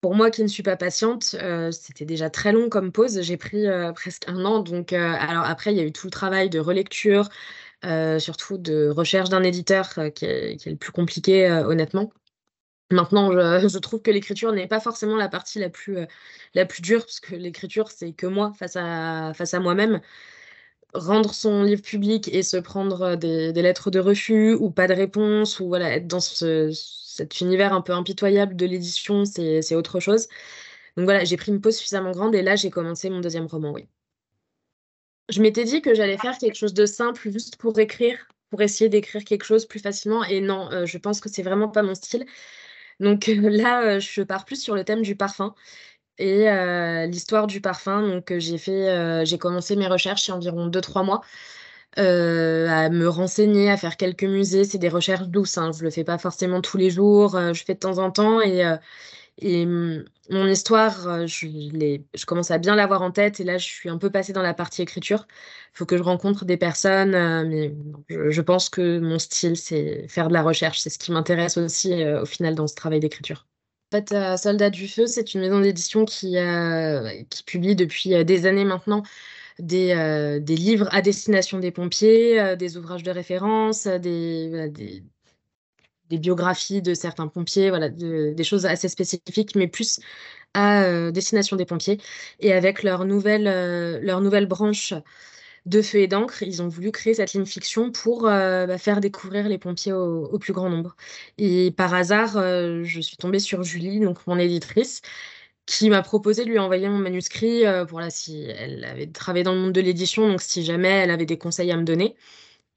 Pour 0.00 0.14
moi 0.14 0.30
qui 0.30 0.42
ne 0.42 0.48
suis 0.48 0.62
pas 0.62 0.76
patiente, 0.76 1.34
euh, 1.42 1.72
c'était 1.72 2.04
déjà 2.04 2.30
très 2.30 2.52
long 2.52 2.68
comme 2.68 2.92
pause. 2.92 3.20
J'ai 3.22 3.36
pris 3.36 3.66
presque 3.96 4.28
un 4.28 4.44
an. 4.44 4.60
Donc, 4.60 4.92
alors 4.92 5.44
après, 5.44 5.72
il 5.72 5.76
y 5.76 5.80
a 5.80 5.84
eu 5.84 5.92
tout 5.92 6.06
le 6.06 6.12
travail 6.12 6.50
de 6.50 6.60
relecture, 6.60 7.28
surtout 8.18 8.58
de 8.58 8.88
recherche 8.88 9.28
d'un 9.28 9.42
éditeur 9.42 9.92
qui 10.14 10.24
est, 10.24 10.56
qui, 10.56 10.68
est, 10.68 10.72
le 10.72 10.76
plus 10.76 10.92
compliqué, 10.92 11.50
honnêtement. 11.50 12.12
Maintenant, 12.90 13.30
je, 13.68 13.78
trouve 13.78 14.02
que 14.02 14.10
l'écriture 14.10 14.52
n'est 14.52 14.68
pas 14.68 14.80
forcément 14.80 15.16
la 15.16 15.28
partie 15.28 15.58
la 15.58 15.70
plus, 15.70 15.98
euh, 15.98 16.06
la 16.54 16.66
plus 16.66 16.82
dure, 16.82 17.00
parce 17.00 17.20
que 17.20 17.34
l'écriture, 17.34 17.90
c'est 17.90 18.12
que 18.12 18.26
moi 18.26 18.52
face 18.58 18.76
à, 18.76 19.32
face 19.34 19.54
à 19.54 19.60
moi-même. 19.60 20.00
Rendre 20.94 21.34
son 21.34 21.62
livre 21.64 21.82
public 21.82 22.28
et 22.32 22.42
se 22.42 22.56
prendre 22.56 23.14
des, 23.16 23.52
lettres 23.52 23.90
de 23.90 24.00
refus 24.00 24.54
ou 24.54 24.70
pas 24.70 24.86
de 24.88 24.94
réponse, 24.94 25.60
ou 25.60 25.68
voilà, 25.68 25.94
être 25.96 26.06
dans 26.06 26.20
cet 26.20 27.40
univers 27.42 27.74
un 27.74 27.82
peu 27.82 27.92
impitoyable 27.92 28.56
de 28.56 28.66
l'édition, 28.66 29.24
c'est 29.26 29.74
autre 29.74 30.00
chose. 30.00 30.28
Donc 30.96 31.04
voilà, 31.04 31.24
j'ai 31.24 31.36
pris 31.36 31.52
une 31.52 31.60
pause 31.60 31.76
suffisamment 31.76 32.12
grande 32.12 32.34
et 32.34 32.42
là, 32.42 32.56
j'ai 32.56 32.70
commencé 32.70 33.10
mon 33.10 33.20
deuxième 33.20 33.46
roman, 33.46 33.72
oui. 33.72 33.88
Je 35.28 35.42
m'étais 35.42 35.64
dit 35.64 35.82
que 35.82 35.94
j'allais 35.94 36.16
faire 36.18 36.38
quelque 36.38 36.56
chose 36.56 36.74
de 36.74 36.86
simple 36.86 37.30
juste 37.30 37.56
pour 37.56 37.78
écrire, 37.78 38.28
pour 38.50 38.62
essayer 38.62 38.88
d'écrire 38.88 39.24
quelque 39.24 39.44
chose 39.44 39.66
plus 39.66 39.78
facilement. 39.80 40.24
Et 40.24 40.40
non, 40.40 40.70
euh, 40.72 40.86
je 40.86 40.98
pense 40.98 41.20
que 41.20 41.28
c'est 41.28 41.42
vraiment 41.42 41.68
pas 41.68 41.82
mon 41.82 41.94
style. 41.94 42.26
Donc 43.00 43.26
là, 43.42 43.98
je 43.98 44.22
pars 44.22 44.44
plus 44.44 44.60
sur 44.62 44.74
le 44.74 44.84
thème 44.84 45.02
du 45.02 45.16
parfum 45.16 45.54
et 46.18 46.46
l'histoire 47.08 47.46
du 47.46 47.60
parfum. 47.60 48.02
Donc 48.08 48.32
j'ai 48.38 48.58
fait, 48.58 49.24
j'ai 49.26 49.38
commencé 49.38 49.76
mes 49.76 49.86
recherches 49.86 50.28
il 50.28 50.30
y 50.30 50.34
a 50.34 50.36
environ 50.36 50.68
2-3 50.68 51.04
mois. 51.04 51.22
à 51.96 52.88
me 52.90 53.06
renseigner, 53.08 53.70
à 53.70 53.76
faire 53.76 53.96
quelques 53.96 54.24
musées. 54.24 54.64
C'est 54.64 54.78
des 54.78 54.88
recherches 54.88 55.28
douces, 55.28 55.58
hein. 55.58 55.72
je 55.72 55.84
le 55.84 55.90
fais 55.90 56.04
pas 56.04 56.18
forcément 56.18 56.60
tous 56.60 56.76
les 56.78 56.90
jours, 56.90 57.38
je 57.54 57.64
fais 57.64 57.74
de 57.74 57.80
temps 57.80 57.98
en 57.98 58.10
temps 58.10 58.40
et 58.40 58.64
et 59.40 59.66
mmh, 59.66 60.04
mon 60.30 60.46
histoire, 60.46 61.06
euh, 61.08 61.26
je, 61.26 62.24
commence 62.26 62.50
à 62.50 62.58
bien 62.58 62.74
l'avoir 62.74 63.02
en 63.02 63.10
tête 63.10 63.40
et 63.40 63.44
là, 63.44 63.56
je 63.56 63.64
suis 63.64 63.88
un 63.88 63.98
peu 63.98 64.10
passée 64.10 64.32
dans 64.32 64.42
la 64.42 64.54
partie 64.54 64.82
écriture. 64.82 65.26
Il 65.74 65.78
faut 65.78 65.86
que 65.86 65.96
je 65.96 66.02
rencontre 66.02 66.44
des 66.44 66.56
personnes, 66.56 67.14
euh, 67.14 67.44
mais 67.46 67.74
je, 68.08 68.40
pense 68.40 68.68
que 68.68 68.98
mon 68.98 69.18
style, 69.18 69.56
c'est 69.56 70.06
faire 70.08 70.28
de 70.28 70.32
la 70.32 70.42
recherche. 70.42 70.80
C'est 70.80 70.90
ce 70.90 70.98
qui 70.98 71.12
m'intéresse 71.12 71.56
aussi 71.56 72.02
euh, 72.02 72.22
au 72.22 72.26
final 72.26 72.54
dans 72.54 72.66
ce 72.66 72.74
travail 72.74 73.00
d'écriture. 73.00 73.46
En 73.92 73.96
fait, 73.96 74.14
Soldat 74.36 74.68
du 74.68 74.86
Feu, 74.86 75.06
c'est 75.06 75.32
une 75.32 75.40
maison 75.40 75.60
d'édition 75.60 76.04
qui, 76.04 76.36
publie 77.46 77.74
depuis 77.74 78.22
des 78.22 78.44
années 78.44 78.66
maintenant 78.66 79.02
des, 79.58 80.40
livres 80.46 80.88
à 80.92 81.00
destination 81.00 81.58
des 81.58 81.70
pompiers, 81.70 82.54
des 82.56 82.76
ouvrages 82.76 83.02
de 83.02 83.10
référence, 83.10 83.86
des 83.86 85.02
des 86.10 86.18
biographies 86.18 86.82
de 86.82 86.94
certains 86.94 87.28
pompiers, 87.28 87.70
voilà, 87.70 87.88
des 87.88 88.44
choses 88.44 88.66
assez 88.66 88.88
spécifiques, 88.88 89.54
mais 89.56 89.68
plus 89.68 90.00
à 90.54 90.82
euh, 90.84 91.10
destination 91.10 91.56
des 91.56 91.64
pompiers. 91.64 91.98
Et 92.40 92.52
avec 92.52 92.82
leur 92.82 93.04
nouvelle, 93.04 93.46
euh, 93.46 93.98
leur 94.02 94.20
nouvelle 94.20 94.46
branche 94.46 94.94
de 95.66 95.82
feu 95.82 95.98
et 95.98 96.08
d'encre, 96.08 96.42
ils 96.42 96.62
ont 96.62 96.68
voulu 96.68 96.92
créer 96.92 97.14
cette 97.14 97.34
ligne 97.34 97.44
fiction 97.46 97.90
pour 97.92 98.26
euh, 98.26 98.66
bah, 98.66 98.78
faire 98.78 99.00
découvrir 99.00 99.48
les 99.48 99.58
pompiers 99.58 99.92
au, 99.92 100.38
plus 100.38 100.52
grand 100.52 100.70
nombre. 100.70 100.96
Et 101.36 101.72
par 101.72 101.92
hasard, 101.94 102.32
je 102.84 103.00
suis 103.00 103.16
tombée 103.16 103.40
sur 103.40 103.62
Julie, 103.62 104.00
donc 104.00 104.26
mon 104.26 104.38
éditrice, 104.38 105.02
qui 105.66 105.90
m'a 105.90 106.02
proposé 106.02 106.44
de 106.44 106.50
lui 106.50 106.58
envoyer 106.58 106.88
mon 106.88 106.98
manuscrit 106.98 107.64
pour 107.88 108.00
là, 108.00 108.08
si 108.10 108.44
elle 108.44 108.84
avait 108.84 109.08
travaillé 109.08 109.44
dans 109.44 109.52
le 109.52 109.60
monde 109.60 109.72
de 109.72 109.80
l'édition, 109.82 110.28
donc 110.28 110.40
si 110.40 110.64
jamais 110.64 110.88
elle 110.88 111.10
avait 111.10 111.26
des 111.26 111.38
conseils 111.38 111.70
à 111.70 111.76
me 111.76 111.84
donner. 111.84 112.16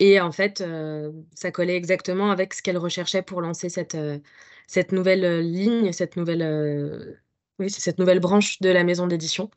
Et 0.01 0.19
en 0.19 0.31
fait, 0.31 0.61
euh, 0.61 1.11
ça 1.35 1.51
collait 1.51 1.75
exactement 1.75 2.31
avec 2.31 2.55
ce 2.55 2.63
qu'elle 2.63 2.79
recherchait 2.79 3.21
pour 3.21 3.39
lancer 3.39 3.69
cette, 3.69 3.93
euh, 3.93 4.17
cette 4.65 4.93
nouvelle 4.93 5.23
euh, 5.23 5.41
ligne, 5.41 5.93
cette 5.93 6.17
nouvelle, 6.17 7.19
oui, 7.59 7.69
cette 7.69 7.99
nouvelle 7.99 8.19
branche 8.19 8.59
de 8.61 8.69
la 8.69 8.83
maison 8.83 9.05
d'édition. 9.05 9.51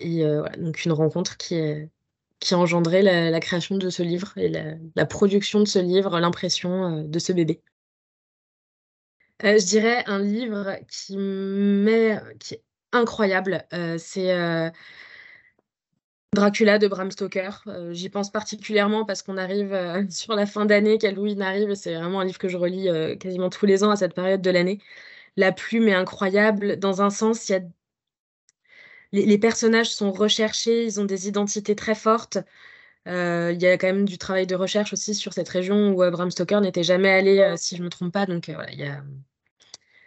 Et 0.00 0.24
voilà, 0.24 0.56
donc 0.56 0.84
une 0.84 0.92
rencontre 0.92 1.36
qui, 1.36 1.60
qui 2.40 2.54
a 2.54 2.58
engendré 2.58 3.02
la, 3.02 3.40
création 3.40 3.76
de 3.76 3.88
ce 3.88 4.02
livre 4.02 4.32
et 4.36 4.48
la, 4.48 5.06
production 5.06 5.60
de 5.60 5.66
ce 5.66 5.78
livre, 5.78 6.18
l'impression 6.18 7.02
de 7.02 7.18
ce 7.20 7.32
bébé. 7.32 7.62
je 9.42 9.64
dirais 9.64 10.02
un 10.06 10.18
livre 10.20 10.76
qui, 10.88 11.16
met, 11.16 12.20
qui 12.40 12.54
est 12.54 12.62
incroyable. 12.92 13.64
c'est 13.98 14.72
Dracula 16.34 16.78
de 16.78 16.88
Bram 16.88 17.10
Stoker. 17.10 17.62
Euh, 17.66 17.92
j'y 17.92 18.10
pense 18.10 18.30
particulièrement 18.30 19.04
parce 19.04 19.22
qu'on 19.22 19.36
arrive 19.38 19.72
euh, 19.72 20.04
sur 20.10 20.34
la 20.34 20.46
fin 20.46 20.66
d'année, 20.66 20.98
qu'Halloween 20.98 21.42
arrive, 21.42 21.74
c'est 21.74 21.94
vraiment 21.94 22.20
un 22.20 22.24
livre 22.24 22.38
que 22.38 22.48
je 22.48 22.56
relis 22.56 22.88
euh, 22.88 23.16
quasiment 23.16 23.50
tous 23.50 23.66
les 23.66 23.82
ans 23.84 23.90
à 23.90 23.96
cette 23.96 24.14
période 24.14 24.42
de 24.42 24.50
l'année. 24.50 24.78
La 25.36 25.52
plume 25.52 25.88
est 25.88 25.94
incroyable. 25.94 26.78
Dans 26.78 27.02
un 27.02 27.10
sens, 27.10 27.48
y 27.48 27.54
a... 27.54 27.60
les, 29.12 29.38
personnages 29.38 29.90
sont 29.90 30.12
recherchés, 30.12 30.84
ils 30.84 31.00
ont 31.00 31.04
des 31.04 31.28
identités 31.28 31.76
très 31.76 31.94
fortes. 31.94 32.38
Il 33.06 33.58
y 33.60 33.66
a 33.66 33.78
quand 33.78 33.86
même 33.88 34.04
du 34.04 34.18
travail 34.18 34.46
de 34.46 34.54
recherche 34.54 34.92
aussi 34.92 35.14
sur 35.14 35.32
cette 35.32 35.48
région 35.48 35.92
où 35.92 36.10
Bram 36.10 36.30
Stoker 36.30 36.60
n'était 36.60 36.82
jamais 36.82 37.10
allé, 37.10 37.54
si 37.56 37.76
je 37.76 37.80
ne 37.80 37.86
me 37.86 37.90
trompe 37.90 38.12
pas. 38.12 38.26
Donc 38.26 38.50
voilà, 38.50 39.02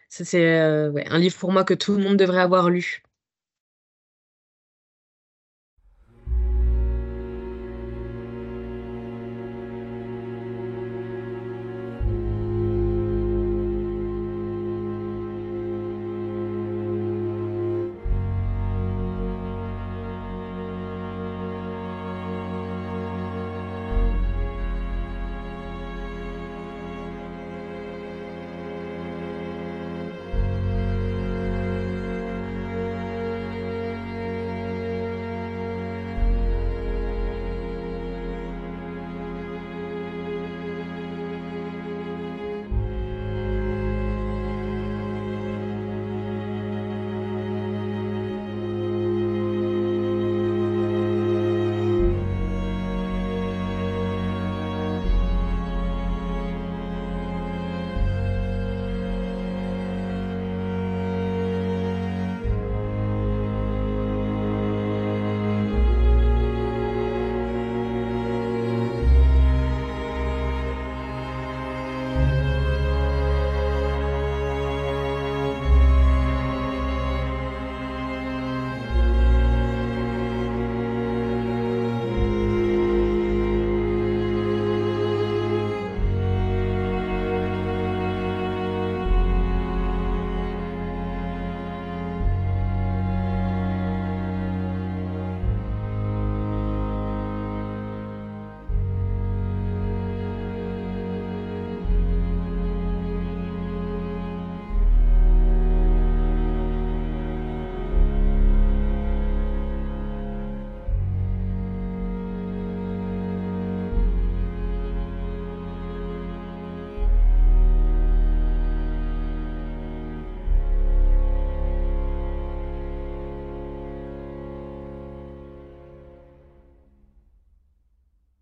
c'est 0.10 0.60
un 0.60 1.20
livre 1.20 1.38
pour 1.38 1.52
moi 1.52 1.64
que 1.64 1.74
tout 1.74 1.94
le 1.96 2.04
monde 2.04 2.18
devrait 2.18 2.42
avoir 2.42 2.70
lu. 2.70 3.04